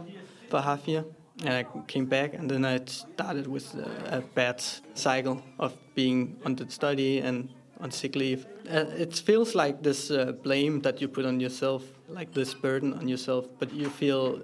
for 0.49 0.61
half 0.61 0.87
year. 0.87 1.05
And 1.43 1.53
I 1.53 1.65
came 1.87 2.05
back, 2.05 2.33
and 2.33 2.49
then 2.49 2.65
I 2.65 2.79
started 2.85 3.45
with 3.47 3.75
a, 3.75 4.17
a 4.17 4.21
bad 4.21 4.63
cycle 4.95 5.43
of 5.59 5.77
being 5.93 6.35
the 6.43 6.65
study 6.69 7.19
and 7.19 7.49
on 7.79 7.91
sick 7.91 8.15
leave. 8.15 8.47
Uh, 8.69 8.85
it 8.97 9.15
feels 9.15 9.53
like 9.53 9.83
this 9.83 10.09
uh, 10.09 10.31
blame 10.43 10.81
that 10.81 10.99
you 10.99 11.07
put 11.07 11.25
on 11.25 11.39
yourself, 11.39 11.83
like 12.07 12.33
this 12.33 12.55
burden 12.55 12.93
on 12.93 13.07
yourself, 13.07 13.47
but 13.59 13.71
you 13.71 13.89
feel 13.89 14.41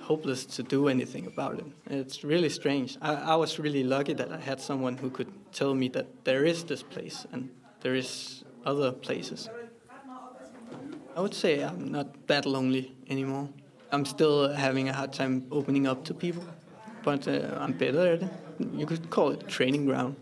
hopeless 0.00 0.46
to 0.46 0.62
do 0.62 0.88
anything 0.88 1.26
about 1.26 1.58
it. 1.58 1.66
It's 1.90 2.22
really 2.22 2.48
strange. 2.48 2.96
I, 3.02 3.14
I 3.14 3.34
was 3.34 3.58
really 3.58 3.82
lucky 3.82 4.14
that 4.14 4.30
I 4.30 4.38
had 4.38 4.60
someone 4.60 4.96
who 4.96 5.10
could 5.10 5.32
tell 5.52 5.74
me 5.74 5.88
that 5.88 6.06
there 6.24 6.44
is 6.44 6.64
this 6.64 6.82
place 6.82 7.26
and 7.32 7.50
there 7.80 7.96
is 7.96 8.44
other 8.64 8.92
places. 8.92 9.48
I 11.16 11.20
would 11.20 11.34
say 11.34 11.64
I'm 11.64 11.90
not 11.90 12.28
that 12.28 12.46
lonely 12.46 12.94
anymore. 13.08 13.48
I'm 13.92 14.04
still 14.04 14.52
having 14.52 14.88
a 14.88 14.92
hard 14.92 15.12
time 15.12 15.46
opening 15.50 15.86
up 15.86 16.04
to 16.04 16.14
people, 16.14 16.44
but 17.02 17.28
uh, 17.28 17.56
I'm 17.58 17.72
better 17.72 18.14
at 18.14 18.22
it. 18.22 18.30
You 18.74 18.86
could 18.86 19.10
call 19.10 19.30
it 19.30 19.46
training 19.48 19.86
ground. 19.86 20.16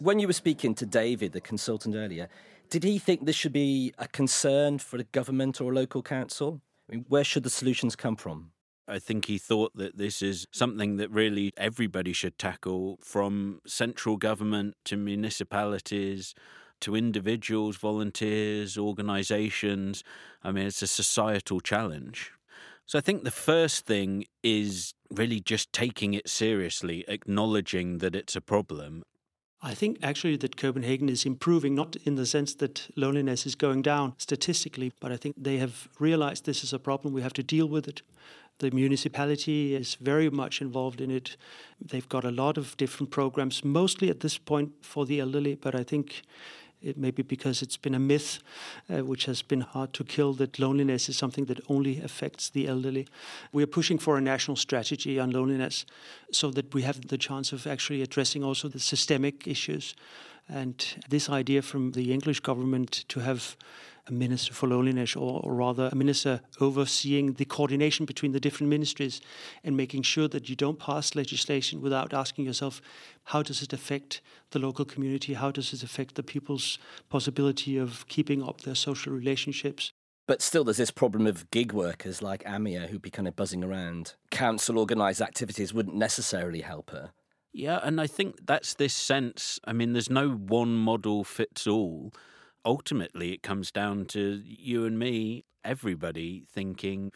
When 0.00 0.18
you 0.18 0.26
were 0.26 0.32
speaking 0.32 0.74
to 0.76 0.86
David, 0.86 1.32
the 1.32 1.40
consultant 1.40 1.96
earlier, 1.96 2.28
did 2.70 2.84
he 2.84 2.98
think 2.98 3.26
this 3.26 3.36
should 3.36 3.52
be 3.52 3.92
a 3.98 4.06
concern 4.06 4.78
for 4.78 4.96
the 4.96 5.04
government 5.04 5.60
or 5.60 5.72
a 5.72 5.74
local 5.74 6.02
council? 6.02 6.60
I 6.88 6.94
mean, 6.94 7.04
where 7.08 7.24
should 7.24 7.42
the 7.42 7.50
solutions 7.50 7.96
come 7.96 8.16
from? 8.16 8.52
I 8.86 8.98
think 8.98 9.26
he 9.26 9.36
thought 9.36 9.76
that 9.76 9.98
this 9.98 10.22
is 10.22 10.46
something 10.50 10.96
that 10.96 11.10
really 11.10 11.52
everybody 11.56 12.14
should 12.14 12.38
tackle 12.38 12.98
from 13.02 13.60
central 13.66 14.16
government 14.16 14.76
to 14.86 14.96
municipalities 14.96 16.34
to 16.80 16.94
individuals, 16.94 17.76
volunteers, 17.76 18.78
organizations. 18.78 20.04
I 20.42 20.52
mean, 20.52 20.66
it's 20.66 20.82
a 20.82 20.86
societal 20.86 21.60
challenge. 21.60 22.32
So 22.86 22.98
I 22.98 23.02
think 23.02 23.24
the 23.24 23.30
first 23.30 23.84
thing 23.84 24.24
is 24.42 24.94
really 25.10 25.40
just 25.40 25.72
taking 25.72 26.14
it 26.14 26.28
seriously, 26.28 27.04
acknowledging 27.06 27.98
that 27.98 28.14
it's 28.14 28.34
a 28.34 28.40
problem. 28.40 29.02
I 29.60 29.74
think 29.74 29.98
actually 30.02 30.36
that 30.36 30.56
Copenhagen 30.56 31.08
is 31.08 31.26
improving, 31.26 31.74
not 31.74 31.96
in 32.04 32.14
the 32.14 32.24
sense 32.24 32.54
that 32.54 32.88
loneliness 32.94 33.44
is 33.44 33.56
going 33.56 33.82
down 33.82 34.14
statistically, 34.16 34.92
but 35.00 35.10
I 35.10 35.16
think 35.16 35.34
they 35.36 35.58
have 35.58 35.88
realized 35.98 36.46
this 36.46 36.62
is 36.62 36.72
a 36.72 36.78
problem. 36.78 37.12
We 37.12 37.22
have 37.22 37.32
to 37.34 37.42
deal 37.42 37.66
with 37.66 37.88
it. 37.88 38.02
The 38.58 38.70
municipality 38.70 39.74
is 39.74 39.96
very 39.96 40.30
much 40.30 40.60
involved 40.60 41.00
in 41.00 41.10
it. 41.10 41.36
They've 41.80 42.08
got 42.08 42.24
a 42.24 42.30
lot 42.30 42.56
of 42.56 42.76
different 42.76 43.10
programs, 43.10 43.64
mostly 43.64 44.10
at 44.10 44.20
this 44.20 44.38
point 44.38 44.72
for 44.80 45.04
the 45.06 45.20
elderly, 45.20 45.56
but 45.56 45.74
I 45.74 45.82
think 45.82 46.22
it 46.82 46.96
may 46.96 47.10
be 47.10 47.22
because 47.22 47.62
it's 47.62 47.76
been 47.76 47.94
a 47.94 47.98
myth, 47.98 48.38
uh, 48.88 49.04
which 49.04 49.24
has 49.24 49.42
been 49.42 49.62
hard 49.62 49.92
to 49.94 50.04
kill, 50.04 50.32
that 50.34 50.58
loneliness 50.58 51.08
is 51.08 51.16
something 51.16 51.46
that 51.46 51.60
only 51.68 52.00
affects 52.00 52.50
the 52.50 52.68
elderly. 52.68 53.06
We 53.52 53.62
are 53.62 53.68
pushing 53.68 53.98
for 53.98 54.16
a 54.16 54.20
national 54.20 54.56
strategy 54.56 55.18
on 55.18 55.30
loneliness 55.30 55.84
so 56.30 56.50
that 56.52 56.72
we 56.74 56.82
have 56.82 57.08
the 57.08 57.18
chance 57.18 57.52
of 57.52 57.66
actually 57.66 58.02
addressing 58.02 58.44
also 58.44 58.68
the 58.68 58.80
systemic 58.80 59.46
issues. 59.46 59.94
And 60.48 60.82
this 61.08 61.28
idea 61.28 61.62
from 61.62 61.92
the 61.92 62.12
English 62.12 62.40
government 62.40 63.04
to 63.08 63.20
have 63.20 63.56
a 64.08 64.12
minister 64.12 64.52
for 64.52 64.66
loneliness, 64.66 65.14
or, 65.14 65.40
or, 65.44 65.54
rather 65.54 65.88
a 65.92 65.94
minister 65.94 66.40
overseeing 66.60 67.34
the 67.34 67.44
coordination 67.44 68.06
between 68.06 68.32
the 68.32 68.40
different 68.40 68.70
ministries 68.70 69.20
and 69.62 69.76
making 69.76 70.02
sure 70.02 70.28
that 70.28 70.48
you 70.48 70.56
don't 70.56 70.78
pass 70.78 71.14
legislation 71.14 71.80
without 71.80 72.14
asking 72.14 72.44
yourself, 72.44 72.80
how 73.24 73.42
does 73.42 73.62
it 73.62 73.72
affect 73.72 74.20
the 74.50 74.58
local 74.58 74.84
community? 74.84 75.34
How 75.34 75.50
does 75.50 75.72
it 75.72 75.82
affect 75.82 76.14
the 76.14 76.22
people's 76.22 76.78
possibility 77.08 77.76
of 77.76 78.06
keeping 78.08 78.42
up 78.42 78.62
their 78.62 78.74
social 78.74 79.12
relationships? 79.12 79.92
But 80.26 80.42
still, 80.42 80.64
there's 80.64 80.76
this 80.76 80.90
problem 80.90 81.26
of 81.26 81.50
gig 81.50 81.72
workers 81.72 82.20
like 82.20 82.44
Amia 82.44 82.88
who'd 82.88 83.02
be 83.02 83.10
kind 83.10 83.26
of 83.26 83.34
buzzing 83.34 83.64
around. 83.64 84.14
Council 84.30 84.78
organised 84.78 85.22
activities 85.22 85.72
wouldn't 85.72 85.96
necessarily 85.96 86.60
help 86.60 86.90
her. 86.90 87.12
Yeah, 87.52 87.80
and 87.82 87.98
I 87.98 88.06
think 88.06 88.46
that's 88.46 88.74
this 88.74 88.92
sense. 88.92 89.58
I 89.64 89.72
mean, 89.72 89.94
there's 89.94 90.10
no 90.10 90.30
one 90.30 90.74
model 90.74 91.24
fits 91.24 91.66
all 91.66 92.12
ultimately 92.68 93.32
it 93.32 93.42
comes 93.42 93.72
down 93.72 94.04
to 94.04 94.42
you 94.44 94.84
and 94.84 94.98
me, 94.98 95.44
everybody 95.64 96.44
thinking, 96.52 97.10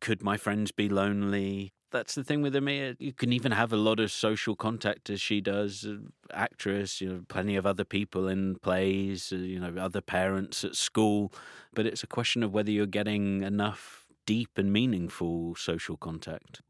could 0.00 0.22
my 0.22 0.36
friends 0.36 0.72
be 0.72 0.88
lonely? 0.88 1.72
That's 1.92 2.16
the 2.16 2.24
thing 2.24 2.42
with 2.42 2.54
Amia. 2.54 2.96
You 2.98 3.12
can 3.12 3.32
even 3.32 3.52
have 3.52 3.72
a 3.72 3.76
lot 3.76 4.00
of 4.00 4.10
social 4.10 4.56
contact 4.56 5.08
as 5.08 5.20
she 5.20 5.40
does, 5.40 5.86
uh, 5.86 5.98
actress, 6.34 7.00
you 7.00 7.08
know, 7.08 7.22
plenty 7.28 7.54
of 7.54 7.64
other 7.64 7.84
people 7.84 8.26
in 8.26 8.56
plays, 8.56 9.32
uh, 9.32 9.36
you 9.36 9.60
know, 9.60 9.80
other 9.80 10.00
parents 10.00 10.64
at 10.64 10.74
school. 10.74 11.32
But 11.72 11.86
it's 11.86 12.02
a 12.02 12.08
question 12.08 12.42
of 12.42 12.52
whether 12.52 12.72
you're 12.72 12.86
getting 13.00 13.42
enough 13.42 14.06
deep 14.26 14.50
and 14.56 14.72
meaningful 14.72 15.54
social 15.54 15.96
contact. 15.96 16.62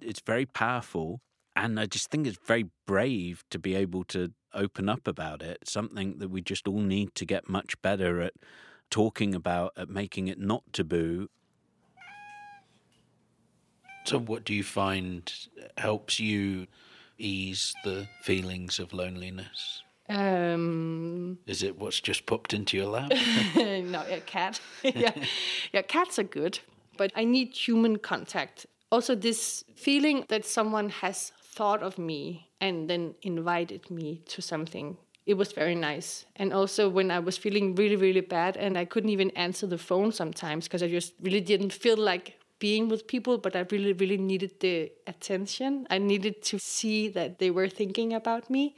It's 0.00 0.20
very 0.20 0.46
powerful. 0.46 1.20
And 1.58 1.80
I 1.80 1.86
just 1.86 2.08
think 2.08 2.28
it's 2.28 2.38
very 2.46 2.66
brave 2.86 3.42
to 3.50 3.58
be 3.58 3.74
able 3.74 4.04
to 4.04 4.32
open 4.54 4.88
up 4.88 5.08
about 5.08 5.42
it, 5.42 5.68
something 5.68 6.18
that 6.18 6.28
we 6.28 6.40
just 6.40 6.68
all 6.68 6.78
need 6.78 7.16
to 7.16 7.24
get 7.24 7.48
much 7.48 7.82
better 7.82 8.20
at 8.20 8.34
talking 8.90 9.34
about, 9.34 9.72
at 9.76 9.88
making 9.88 10.28
it 10.28 10.38
not 10.38 10.62
taboo. 10.72 11.28
So, 14.04 14.20
what 14.20 14.44
do 14.44 14.54
you 14.54 14.62
find 14.62 15.30
helps 15.76 16.20
you 16.20 16.68
ease 17.18 17.74
the 17.82 18.06
feelings 18.22 18.78
of 18.78 18.92
loneliness? 18.92 19.82
Um, 20.08 21.38
Is 21.48 21.64
it 21.64 21.76
what's 21.76 22.00
just 22.00 22.24
popped 22.24 22.54
into 22.54 22.76
your 22.76 22.86
lap? 22.86 23.10
no, 23.56 24.04
a 24.08 24.20
cat. 24.24 24.60
yeah, 24.84 25.12
yeah, 25.72 25.82
cats 25.82 26.20
are 26.20 26.22
good, 26.22 26.60
but 26.96 27.10
I 27.16 27.24
need 27.24 27.52
human 27.52 27.98
contact. 27.98 28.66
Also, 28.90 29.16
this 29.16 29.64
feeling 29.74 30.24
that 30.28 30.46
someone 30.46 30.88
has 30.88 31.32
thought 31.58 31.82
of 31.82 31.98
me 31.98 32.22
and 32.60 32.88
then 32.88 33.14
invited 33.22 33.90
me 33.90 34.22
to 34.32 34.40
something. 34.40 34.96
It 35.26 35.34
was 35.34 35.50
very 35.52 35.74
nice. 35.74 36.24
And 36.36 36.52
also, 36.52 36.88
when 36.88 37.10
I 37.10 37.18
was 37.18 37.36
feeling 37.36 37.74
really, 37.74 37.96
really 37.96 38.26
bad 38.38 38.56
and 38.56 38.78
I 38.78 38.84
couldn't 38.84 39.10
even 39.10 39.30
answer 39.46 39.66
the 39.66 39.76
phone 39.88 40.12
sometimes 40.12 40.62
because 40.66 40.84
I 40.84 40.88
just 40.88 41.14
really 41.20 41.40
didn't 41.40 41.72
feel 41.72 41.98
like 42.12 42.26
being 42.60 42.88
with 42.88 43.08
people, 43.14 43.38
but 43.38 43.56
I 43.56 43.66
really, 43.72 43.92
really 43.92 44.16
needed 44.16 44.52
the 44.60 44.92
attention. 45.06 45.86
I 45.90 45.98
needed 45.98 46.42
to 46.50 46.58
see 46.58 47.08
that 47.18 47.38
they 47.40 47.50
were 47.50 47.68
thinking 47.68 48.12
about 48.14 48.48
me. 48.48 48.76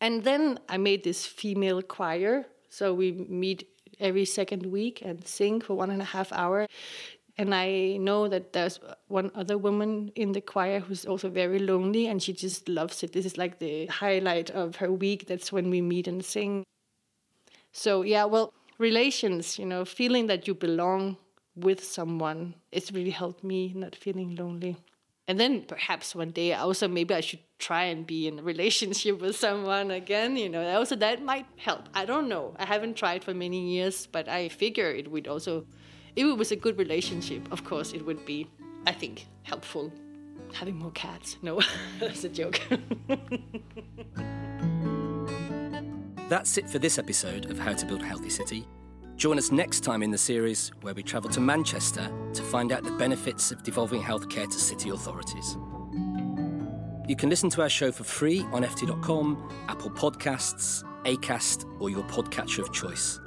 And 0.00 0.24
then 0.24 0.58
I 0.68 0.76
made 0.76 1.04
this 1.04 1.24
female 1.24 1.82
choir. 1.82 2.46
So 2.68 2.94
we 2.94 3.12
meet 3.12 3.60
every 4.00 4.24
second 4.24 4.66
week 4.66 5.02
and 5.04 5.26
sing 5.26 5.60
for 5.60 5.74
one 5.74 5.90
and 5.90 6.02
a 6.02 6.10
half 6.16 6.32
hour. 6.32 6.66
And 7.38 7.54
I 7.54 7.98
know 7.98 8.26
that 8.26 8.52
there's 8.52 8.80
one 9.06 9.30
other 9.32 9.56
woman 9.56 10.10
in 10.16 10.32
the 10.32 10.40
choir 10.40 10.80
who's 10.80 11.06
also 11.06 11.30
very 11.30 11.60
lonely 11.60 12.08
and 12.08 12.20
she 12.20 12.32
just 12.32 12.68
loves 12.68 13.04
it. 13.04 13.12
This 13.12 13.24
is 13.24 13.38
like 13.38 13.60
the 13.60 13.86
highlight 13.86 14.50
of 14.50 14.76
her 14.76 14.90
week. 14.90 15.28
That's 15.28 15.52
when 15.52 15.70
we 15.70 15.80
meet 15.80 16.08
and 16.08 16.24
sing. 16.24 16.64
So, 17.70 18.02
yeah, 18.02 18.24
well, 18.24 18.52
relations, 18.78 19.56
you 19.56 19.66
know, 19.66 19.84
feeling 19.84 20.26
that 20.26 20.48
you 20.48 20.54
belong 20.54 21.16
with 21.54 21.84
someone, 21.84 22.54
it's 22.72 22.90
really 22.90 23.10
helped 23.10 23.44
me 23.44 23.72
not 23.72 23.94
feeling 23.94 24.34
lonely. 24.34 24.76
And 25.28 25.38
then 25.38 25.62
perhaps 25.62 26.16
one 26.16 26.30
day 26.30 26.54
also 26.54 26.88
maybe 26.88 27.14
I 27.14 27.20
should 27.20 27.40
try 27.58 27.84
and 27.84 28.04
be 28.04 28.26
in 28.26 28.40
a 28.40 28.42
relationship 28.42 29.20
with 29.20 29.36
someone 29.36 29.92
again, 29.92 30.36
you 30.36 30.48
know. 30.48 30.66
Also 30.76 30.96
that 30.96 31.22
might 31.22 31.46
help. 31.56 31.88
I 31.94 32.04
don't 32.04 32.28
know. 32.28 32.56
I 32.58 32.64
haven't 32.64 32.96
tried 32.96 33.22
for 33.22 33.32
many 33.32 33.74
years, 33.74 34.08
but 34.10 34.26
I 34.26 34.48
figure 34.48 34.90
it 34.90 35.08
would 35.08 35.28
also 35.28 35.66
if 36.18 36.26
it 36.26 36.36
was 36.36 36.50
a 36.50 36.56
good 36.56 36.76
relationship, 36.78 37.50
of 37.52 37.62
course, 37.64 37.92
it 37.92 38.04
would 38.04 38.26
be, 38.26 38.48
I 38.86 38.92
think, 38.92 39.28
helpful. 39.44 39.92
Having 40.52 40.76
more 40.76 40.90
cats. 40.90 41.36
No, 41.42 41.60
that's 42.00 42.24
a 42.24 42.28
joke. 42.28 42.60
that's 46.28 46.58
it 46.58 46.68
for 46.68 46.80
this 46.80 46.98
episode 46.98 47.52
of 47.52 47.60
How 47.60 47.72
to 47.72 47.86
Build 47.86 48.02
a 48.02 48.04
Healthy 48.04 48.30
City. 48.30 48.66
Join 49.14 49.38
us 49.38 49.52
next 49.52 49.84
time 49.84 50.02
in 50.02 50.10
the 50.10 50.18
series 50.18 50.72
where 50.80 50.94
we 50.94 51.04
travel 51.04 51.30
to 51.30 51.40
Manchester 51.40 52.10
to 52.32 52.42
find 52.42 52.72
out 52.72 52.82
the 52.82 52.90
benefits 52.92 53.52
of 53.52 53.62
devolving 53.62 54.02
healthcare 54.02 54.50
to 54.50 54.58
city 54.58 54.90
authorities. 54.90 55.56
You 57.06 57.14
can 57.16 57.30
listen 57.30 57.48
to 57.50 57.62
our 57.62 57.68
show 57.68 57.92
for 57.92 58.02
free 58.04 58.40
on 58.52 58.64
FT.com, 58.64 59.52
Apple 59.68 59.90
Podcasts, 59.90 60.82
Acast, 61.04 61.64
or 61.80 61.90
your 61.90 62.02
podcatcher 62.04 62.60
of 62.60 62.72
choice. 62.72 63.20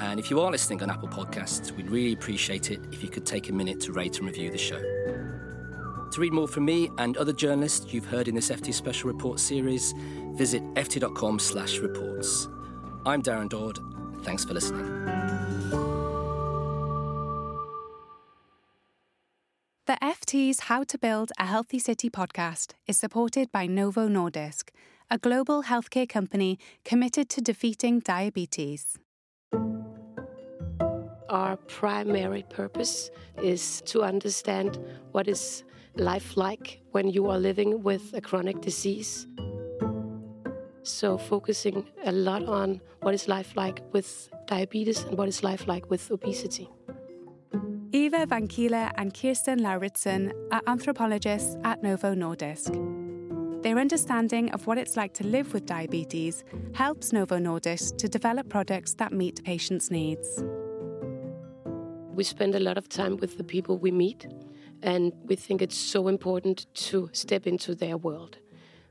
And 0.00 0.18
if 0.18 0.30
you 0.30 0.40
are 0.40 0.50
listening 0.50 0.82
on 0.82 0.90
Apple 0.90 1.08
Podcasts, 1.08 1.72
we'd 1.72 1.90
really 1.90 2.14
appreciate 2.14 2.70
it 2.70 2.80
if 2.90 3.02
you 3.02 3.10
could 3.10 3.26
take 3.26 3.50
a 3.50 3.52
minute 3.52 3.80
to 3.80 3.92
rate 3.92 4.18
and 4.18 4.26
review 4.26 4.50
the 4.50 4.58
show. 4.58 4.80
To 4.80 6.20
read 6.20 6.32
more 6.32 6.48
from 6.48 6.64
me 6.64 6.90
and 6.96 7.18
other 7.18 7.34
journalists 7.34 7.92
you've 7.92 8.06
heard 8.06 8.26
in 8.26 8.34
this 8.34 8.50
FT 8.50 8.72
Special 8.72 9.12
Report 9.12 9.38
series, 9.38 9.92
visit 10.32 10.62
ft.com 10.74 11.38
slash 11.38 11.78
reports. 11.78 12.48
I'm 13.04 13.22
Darren 13.22 13.50
Dodd. 13.50 13.78
Thanks 14.24 14.42
for 14.42 14.54
listening. 14.54 14.86
The 19.86 19.98
FT's 20.00 20.60
How 20.60 20.82
to 20.84 20.96
Build 20.96 21.30
a 21.38 21.44
Healthy 21.44 21.78
City 21.78 22.08
podcast 22.08 22.72
is 22.86 22.96
supported 22.96 23.52
by 23.52 23.66
Novo 23.66 24.08
Nordisk, 24.08 24.70
a 25.10 25.18
global 25.18 25.64
healthcare 25.64 26.08
company 26.08 26.58
committed 26.86 27.28
to 27.28 27.42
defeating 27.42 28.00
diabetes 28.00 28.98
our 31.30 31.56
primary 31.56 32.44
purpose 32.50 33.10
is 33.42 33.80
to 33.86 34.02
understand 34.02 34.78
what 35.12 35.28
is 35.28 35.64
life 35.94 36.36
like 36.36 36.80
when 36.90 37.08
you 37.08 37.28
are 37.30 37.38
living 37.38 37.82
with 37.82 38.12
a 38.14 38.20
chronic 38.20 38.60
disease. 38.60 39.26
So, 40.82 41.18
focusing 41.18 41.86
a 42.04 42.12
lot 42.12 42.44
on 42.46 42.80
what 43.02 43.14
is 43.14 43.28
life 43.28 43.54
like 43.54 43.80
with 43.92 44.28
diabetes 44.46 45.04
and 45.04 45.16
what 45.16 45.28
is 45.28 45.42
life 45.42 45.68
like 45.68 45.88
with 45.88 46.10
obesity. 46.10 46.68
Eva 47.92 48.26
Vankila 48.26 48.92
and 48.96 49.12
Kirsten 49.14 49.62
Lauritsen 49.62 50.32
are 50.50 50.62
anthropologists 50.66 51.56
at 51.64 51.82
Novo 51.82 52.14
Nordisk. 52.14 52.72
Their 53.62 53.78
understanding 53.78 54.50
of 54.52 54.66
what 54.66 54.78
it's 54.78 54.96
like 54.96 55.12
to 55.14 55.26
live 55.26 55.52
with 55.52 55.66
diabetes 55.66 56.44
helps 56.72 57.12
Novo 57.12 57.36
Nordisk 57.38 57.98
to 57.98 58.08
develop 58.08 58.48
products 58.48 58.94
that 58.94 59.12
meet 59.12 59.44
patients' 59.44 59.90
needs. 59.90 60.42
We 62.14 62.24
spend 62.24 62.54
a 62.54 62.60
lot 62.60 62.76
of 62.76 62.88
time 62.88 63.16
with 63.16 63.38
the 63.38 63.44
people 63.44 63.78
we 63.78 63.90
meet, 63.90 64.26
and 64.82 65.12
we 65.24 65.36
think 65.36 65.62
it's 65.62 65.76
so 65.76 66.08
important 66.08 66.66
to 66.74 67.08
step 67.12 67.46
into 67.46 67.74
their 67.74 67.96
world 67.96 68.38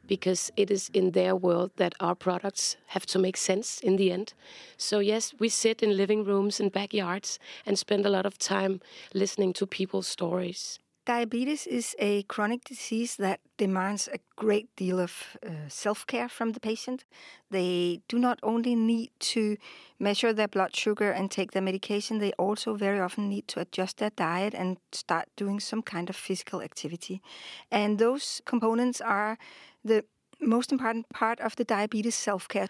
because 0.08 0.52
it 0.58 0.72
is 0.72 0.90
in 0.94 1.12
their 1.12 1.36
world 1.36 1.72
that 1.76 1.94
our 2.00 2.16
products 2.16 2.78
have 2.88 3.06
to 3.06 3.20
make 3.20 3.38
sense 3.38 3.80
in 3.80 3.96
the 3.96 4.12
end. 4.12 4.34
So, 4.76 5.00
yes, 5.00 5.36
we 5.40 5.50
sit 5.50 5.84
in 5.84 5.96
living 5.96 6.24
rooms 6.24 6.60
and 6.60 6.72
backyards 6.72 7.38
and 7.66 7.78
spend 7.78 8.06
a 8.06 8.10
lot 8.10 8.26
of 8.26 8.40
time 8.40 8.82
listening 9.14 9.54
to 9.54 9.68
people's 9.68 10.08
stories. 10.08 10.80
Diabetes 11.10 11.66
is 11.66 11.96
a 11.98 12.22
chronic 12.22 12.64
disease 12.64 13.16
that 13.16 13.40
demands 13.58 14.08
a 14.08 14.20
great 14.36 14.68
deal 14.76 15.00
of 15.00 15.38
uh, 15.44 15.68
self 15.68 16.06
care 16.06 16.30
from 16.30 16.52
the 16.52 16.60
patient. 16.60 17.04
They 17.50 18.02
do 18.08 18.20
not 18.20 18.38
only 18.44 18.76
need 18.76 19.10
to 19.32 19.58
measure 19.98 20.34
their 20.34 20.48
blood 20.48 20.76
sugar 20.76 21.10
and 21.10 21.32
take 21.32 21.52
their 21.52 21.64
medication, 21.64 22.20
they 22.20 22.34
also 22.34 22.76
very 22.76 23.00
often 23.00 23.28
need 23.28 23.48
to 23.48 23.60
adjust 23.60 23.98
their 23.98 24.12
diet 24.12 24.54
and 24.54 24.78
start 24.92 25.30
doing 25.36 25.60
some 25.60 25.82
kind 25.82 26.12
of 26.12 26.16
physical 26.16 26.62
activity. 26.62 27.24
And 27.72 27.98
those 27.98 28.40
components 28.46 29.02
are 29.02 29.40
the 29.84 30.06
most 30.40 30.72
important 30.72 31.10
part 31.10 31.40
of 31.40 31.56
the 31.56 31.64
diabetes 31.64 32.14
self 32.14 32.48
care. 32.48 32.70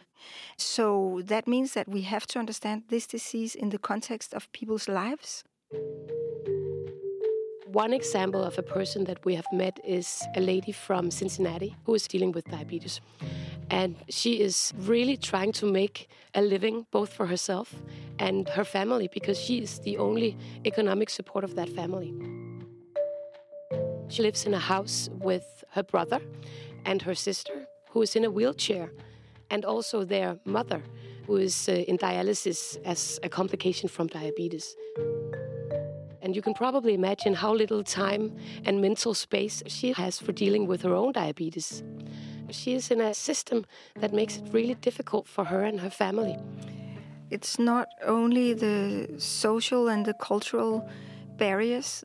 So 0.55 1.21
that 1.25 1.45
means 1.45 1.73
that 1.73 1.89
we 1.89 2.03
have 2.03 2.25
to 2.27 2.39
understand 2.39 2.83
this 2.87 3.05
disease 3.05 3.53
in 3.53 3.69
the 3.69 3.79
context 3.79 4.33
of 4.33 4.49
people's 4.53 4.87
lives. 4.87 5.43
One 7.73 7.93
example 7.93 8.43
of 8.43 8.57
a 8.57 8.63
person 8.63 9.03
that 9.03 9.23
we 9.23 9.35
have 9.35 9.45
met 9.53 9.79
is 9.83 10.23
a 10.35 10.41
lady 10.41 10.71
from 10.71 11.11
Cincinnati 11.11 11.75
who 11.83 11.93
is 11.93 12.07
dealing 12.07 12.31
with 12.31 12.45
diabetes. 12.45 12.99
And 13.69 13.95
she 14.09 14.41
is 14.41 14.73
really 14.75 15.15
trying 15.15 15.51
to 15.51 15.67
make 15.67 16.09
a 16.33 16.41
living 16.41 16.87
both 16.89 17.13
for 17.13 17.27
herself 17.27 17.75
and 18.17 18.49
her 18.49 18.63
family 18.63 19.07
because 19.13 19.39
she 19.39 19.59
is 19.59 19.77
the 19.81 19.99
only 19.99 20.35
economic 20.65 21.11
support 21.11 21.43
of 21.43 21.53
that 21.57 21.69
family. 21.69 22.11
She 24.07 24.23
lives 24.23 24.47
in 24.47 24.55
a 24.55 24.59
house 24.59 25.07
with 25.11 25.63
her 25.73 25.83
brother 25.83 26.21
and 26.85 27.03
her 27.03 27.13
sister, 27.13 27.67
who 27.91 28.01
is 28.01 28.15
in 28.15 28.25
a 28.25 28.31
wheelchair, 28.31 28.91
and 29.51 29.63
also 29.63 30.03
their 30.03 30.39
mother, 30.43 30.81
who 31.27 31.35
is 31.35 31.69
uh, 31.69 31.73
in 31.73 31.99
dialysis 31.99 32.83
as 32.83 33.19
a 33.21 33.29
complication 33.29 33.87
from 33.87 34.07
diabetes. 34.07 34.75
And 36.29 36.35
you 36.35 36.43
can 36.43 36.53
probably 36.53 36.93
imagine 36.93 37.33
how 37.33 37.55
little 37.55 37.83
time 37.83 38.37
and 38.63 38.79
mental 38.79 39.15
space 39.15 39.63
she 39.65 39.93
has 39.93 40.19
for 40.19 40.31
dealing 40.31 40.67
with 40.67 40.83
her 40.83 40.93
own 40.93 41.11
diabetes. 41.11 41.81
She 42.51 42.75
is 42.75 42.91
in 42.91 43.01
a 43.01 43.15
system 43.15 43.65
that 43.95 44.13
makes 44.13 44.37
it 44.37 44.43
really 44.51 44.75
difficult 44.75 45.27
for 45.27 45.45
her 45.45 45.63
and 45.63 45.79
her 45.79 45.89
family. 45.89 46.37
It's 47.31 47.57
not 47.57 47.87
only 48.05 48.53
the 48.53 49.09
social 49.17 49.87
and 49.87 50.05
the 50.05 50.13
cultural 50.13 50.87
barriers. 51.39 52.03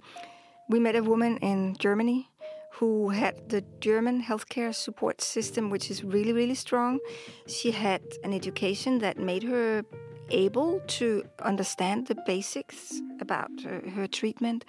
We 0.70 0.80
met 0.80 0.96
a 0.96 1.02
woman 1.02 1.36
in 1.42 1.76
Germany 1.76 2.30
who 2.72 3.10
had 3.10 3.50
the 3.50 3.62
German 3.80 4.22
healthcare 4.22 4.74
support 4.74 5.20
system, 5.20 5.68
which 5.68 5.90
is 5.90 6.02
really, 6.02 6.32
really 6.32 6.54
strong. 6.54 6.98
She 7.46 7.72
had 7.72 8.00
an 8.24 8.32
education 8.32 9.00
that 9.00 9.18
made 9.18 9.42
her 9.42 9.84
able 10.30 10.80
to 10.86 11.24
understand 11.40 12.06
the 12.06 12.16
basics 12.26 13.00
about 13.20 13.50
uh, 13.66 13.90
her 13.90 14.06
treatment, 14.06 14.64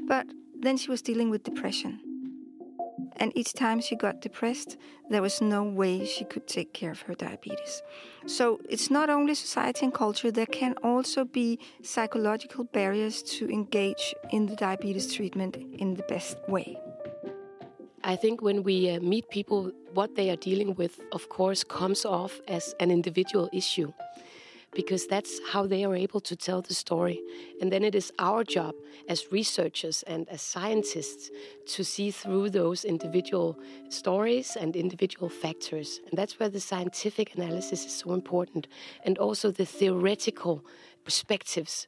but 0.00 0.26
then 0.58 0.76
she 0.76 0.90
was 0.90 1.02
dealing 1.02 1.30
with 1.30 1.42
depression. 1.42 2.00
And 3.18 3.32
each 3.34 3.52
time 3.54 3.80
she 3.80 3.96
got 3.96 4.20
depressed, 4.20 4.76
there 5.08 5.22
was 5.22 5.40
no 5.40 5.62
way 5.62 6.04
she 6.04 6.24
could 6.24 6.46
take 6.46 6.72
care 6.72 6.90
of 6.90 7.00
her 7.02 7.14
diabetes. 7.14 7.82
So 8.26 8.60
it's 8.68 8.90
not 8.90 9.08
only 9.08 9.34
society 9.34 9.86
and 9.86 9.94
culture, 9.94 10.30
there 10.30 10.46
can 10.46 10.74
also 10.82 11.24
be 11.24 11.58
psychological 11.82 12.64
barriers 12.64 13.22
to 13.22 13.48
engage 13.48 14.14
in 14.30 14.46
the 14.46 14.56
diabetes 14.56 15.12
treatment 15.12 15.56
in 15.56 15.94
the 15.94 16.02
best 16.02 16.36
way. 16.48 16.78
I 18.04 18.16
think 18.16 18.40
when 18.40 18.62
we 18.62 18.90
uh, 18.90 19.00
meet 19.00 19.28
people, 19.30 19.72
what 19.92 20.14
they 20.14 20.30
are 20.30 20.36
dealing 20.36 20.74
with, 20.74 21.00
of 21.12 21.28
course, 21.28 21.64
comes 21.64 22.04
off 22.04 22.40
as 22.46 22.74
an 22.78 22.90
individual 22.90 23.48
issue 23.52 23.92
because 24.76 25.06
that's 25.06 25.40
how 25.52 25.66
they 25.66 25.84
are 25.84 25.96
able 25.96 26.20
to 26.20 26.36
tell 26.36 26.60
the 26.60 26.74
story. 26.74 27.18
And 27.60 27.72
then 27.72 27.82
it 27.82 27.94
is 27.94 28.12
our 28.18 28.44
job 28.44 28.74
as 29.08 29.32
researchers 29.32 30.04
and 30.06 30.28
as 30.28 30.42
scientists 30.42 31.30
to 31.74 31.82
see 31.82 32.10
through 32.10 32.50
those 32.50 32.84
individual 32.84 33.58
stories 33.88 34.56
and 34.60 34.76
individual 34.76 35.30
factors. 35.30 36.00
And 36.08 36.18
that's 36.18 36.38
where 36.38 36.50
the 36.50 36.60
scientific 36.60 37.34
analysis 37.34 37.86
is 37.86 37.94
so 37.96 38.12
important, 38.12 38.68
and 39.04 39.16
also 39.16 39.50
the 39.50 39.64
theoretical 39.64 40.62
perspectives 41.04 41.86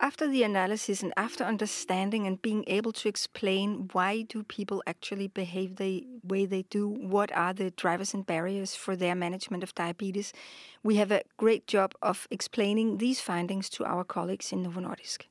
after 0.00 0.28
the 0.28 0.42
analysis 0.42 1.02
and 1.02 1.12
after 1.16 1.44
understanding 1.44 2.26
and 2.26 2.42
being 2.42 2.64
able 2.66 2.92
to 2.92 3.08
explain 3.08 3.88
why 3.92 4.22
do 4.22 4.42
people 4.42 4.82
actually 4.86 5.28
behave 5.28 5.76
the 5.76 6.06
way 6.22 6.46
they 6.46 6.62
do 6.62 6.88
what 6.88 7.34
are 7.36 7.52
the 7.52 7.70
drivers 7.72 8.14
and 8.14 8.26
barriers 8.26 8.74
for 8.74 8.96
their 8.96 9.14
management 9.14 9.62
of 9.62 9.74
diabetes 9.74 10.32
we 10.82 10.96
have 10.96 11.10
a 11.10 11.22
great 11.36 11.66
job 11.66 11.94
of 12.02 12.26
explaining 12.30 12.98
these 12.98 13.20
findings 13.20 13.68
to 13.68 13.84
our 13.84 14.04
colleagues 14.04 14.52
in 14.52 14.62
novo 14.62 14.80
nordisk 14.80 15.26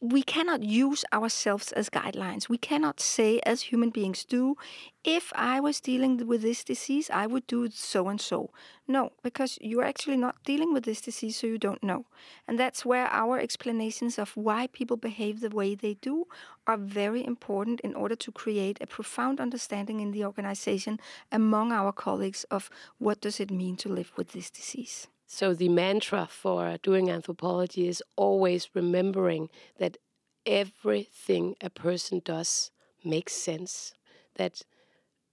we 0.00 0.22
cannot 0.22 0.62
use 0.62 1.04
ourselves 1.12 1.72
as 1.72 1.90
guidelines. 1.90 2.48
We 2.48 2.56
cannot 2.58 3.00
say, 3.00 3.40
as 3.44 3.62
human 3.62 3.90
beings 3.90 4.24
do, 4.24 4.56
if 5.02 5.32
I 5.34 5.58
was 5.58 5.80
dealing 5.80 6.24
with 6.28 6.40
this 6.40 6.62
disease, 6.62 7.10
I 7.12 7.26
would 7.26 7.46
do 7.48 7.68
so 7.70 8.08
and 8.08 8.20
so. 8.20 8.50
No, 8.86 9.10
because 9.24 9.58
you're 9.60 9.84
actually 9.84 10.16
not 10.16 10.36
dealing 10.44 10.72
with 10.72 10.84
this 10.84 11.00
disease, 11.00 11.36
so 11.36 11.48
you 11.48 11.58
don't 11.58 11.82
know. 11.82 12.06
And 12.46 12.60
that's 12.60 12.84
where 12.84 13.08
our 13.08 13.40
explanations 13.40 14.20
of 14.20 14.36
why 14.36 14.68
people 14.68 14.96
behave 14.96 15.40
the 15.40 15.50
way 15.50 15.74
they 15.74 15.94
do 15.94 16.26
are 16.68 16.76
very 16.76 17.24
important 17.24 17.80
in 17.80 17.94
order 17.94 18.14
to 18.16 18.30
create 18.30 18.78
a 18.80 18.86
profound 18.86 19.40
understanding 19.40 19.98
in 19.98 20.12
the 20.12 20.24
organization 20.24 21.00
among 21.32 21.72
our 21.72 21.92
colleagues 21.92 22.44
of 22.52 22.70
what 22.98 23.20
does 23.20 23.40
it 23.40 23.50
mean 23.50 23.76
to 23.78 23.88
live 23.88 24.12
with 24.16 24.28
this 24.28 24.48
disease. 24.48 25.08
So 25.30 25.52
the 25.52 25.68
mantra 25.68 26.26
for 26.26 26.78
doing 26.82 27.10
anthropology 27.10 27.86
is 27.86 28.02
always 28.16 28.70
remembering 28.74 29.50
that 29.78 29.98
everything 30.46 31.54
a 31.60 31.68
person 31.68 32.22
does 32.24 32.70
makes 33.04 33.34
sense. 33.34 33.92
That 34.36 34.62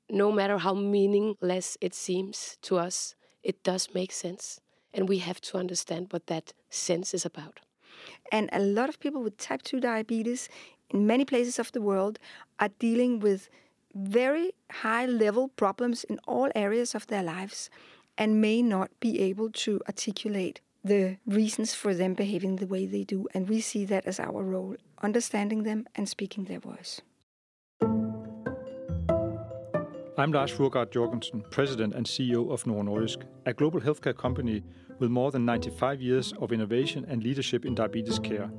no 0.10 0.34
matter 0.34 0.58
how 0.58 0.74
meaningless 0.74 1.78
it 1.80 1.94
seems 1.94 2.58
to 2.64 2.78
us, 2.78 3.16
it 3.42 3.64
does 3.64 3.88
make 3.94 4.12
sense. 4.12 4.60
And 4.94 5.08
we 5.08 5.20
have 5.20 5.40
to 5.42 5.58
understand 5.58 6.08
what 6.10 6.28
that 6.28 6.52
sense 6.70 7.14
is 7.14 7.26
about. 7.26 7.62
And 8.34 8.50
a 8.52 8.60
lot 8.60 8.90
of 8.90 9.00
people 9.00 9.24
with 9.24 9.38
type 9.38 9.62
2 9.62 9.80
diabetes 9.80 10.50
in 10.90 11.08
many 11.08 11.24
places 11.24 11.58
of 11.58 11.72
the 11.72 11.82
world 11.82 12.20
are 12.60 12.70
dealing 12.80 13.22
with 13.22 13.48
very 13.94 14.52
high 14.70 15.06
level 15.06 15.48
problems 15.48 16.04
in 16.04 16.20
all 16.28 16.50
areas 16.54 16.94
of 16.94 17.08
their 17.08 17.24
lives 17.24 17.70
and 18.18 18.42
may 18.42 18.62
not 18.62 18.92
be 19.00 19.20
able 19.20 19.52
to 19.52 19.82
articulate 19.88 20.62
the 20.84 21.18
reasons 21.26 21.74
for 21.74 21.94
them 21.94 22.14
behaving 22.14 22.58
the 22.58 22.68
way 22.68 22.86
they 22.86 23.04
do. 23.04 23.28
And 23.34 23.50
we 23.50 23.60
see 23.62 23.86
that 23.86 24.06
as 24.06 24.20
our 24.20 24.44
role, 24.44 24.76
understanding 25.02 25.64
them 25.64 25.88
and 25.96 26.08
speaking 26.08 26.46
their 26.46 26.60
voice. 26.60 27.02
I'm 30.18 30.32
Lars 30.32 30.52
Fruergaard 30.52 30.92
Jorgensen, 30.92 31.44
President 31.52 31.94
and 31.94 32.06
CEO 32.06 32.50
of 32.50 32.66
Novo 32.66 32.84
Nordisk, 32.84 33.24
a 33.46 33.54
global 33.54 33.82
healthcare 33.82 34.16
company 34.16 34.64
with 35.00 35.10
more 35.10 35.30
than 35.32 35.44
95 35.44 36.02
years 36.02 36.34
of 36.40 36.54
innovation 36.54 37.06
and 37.10 37.22
leadership 37.22 37.66
in 37.66 37.76
diabetes 37.76 38.18
care. 38.20 38.50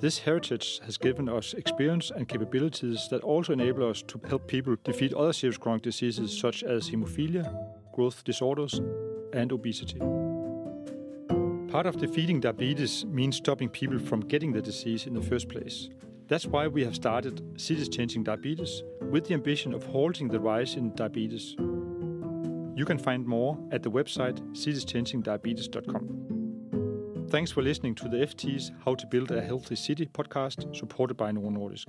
This 0.00 0.18
heritage 0.18 0.80
has 0.86 0.96
given 0.96 1.28
us 1.28 1.52
experience 1.54 2.10
and 2.10 2.26
capabilities 2.26 3.06
that 3.10 3.22
also 3.22 3.52
enable 3.52 3.88
us 3.88 4.02
to 4.08 4.20
help 4.26 4.48
people 4.48 4.74
defeat 4.82 5.12
other 5.12 5.32
serious 5.32 5.58
chronic 5.58 5.82
diseases 5.82 6.36
such 6.36 6.64
as 6.64 6.88
hemophilia, 6.88 7.44
growth 7.92 8.24
disorders, 8.24 8.80
and 9.32 9.52
obesity. 9.52 9.98
Part 11.70 11.86
of 11.86 11.98
defeating 11.98 12.40
diabetes 12.40 13.04
means 13.06 13.36
stopping 13.36 13.68
people 13.68 13.98
from 13.98 14.20
getting 14.20 14.52
the 14.52 14.60
disease 14.60 15.06
in 15.06 15.14
the 15.14 15.22
first 15.22 15.48
place. 15.48 15.88
That's 16.26 16.46
why 16.46 16.66
we 16.66 16.84
have 16.84 16.94
started 16.94 17.60
Cities 17.60 17.88
Changing 17.88 18.24
Diabetes 18.24 18.82
with 19.10 19.26
the 19.26 19.34
ambition 19.34 19.74
of 19.74 19.84
halting 19.84 20.28
the 20.28 20.40
rise 20.40 20.74
in 20.74 20.94
diabetes. 20.94 21.54
You 22.76 22.84
can 22.86 22.98
find 22.98 23.26
more 23.26 23.58
at 23.72 23.82
the 23.82 23.90
website 23.90 24.38
citieschangingdiabetes.com. 24.52 27.28
Thanks 27.30 27.52
for 27.52 27.62
listening 27.62 27.94
to 27.96 28.08
the 28.08 28.26
FT's 28.26 28.72
How 28.84 28.94
to 28.96 29.06
Build 29.06 29.30
a 29.30 29.40
Healthy 29.40 29.76
City 29.76 30.06
podcast 30.06 30.76
supported 30.76 31.16
by 31.16 31.30
Novo 31.30 31.50
Nordisk. 31.50 31.86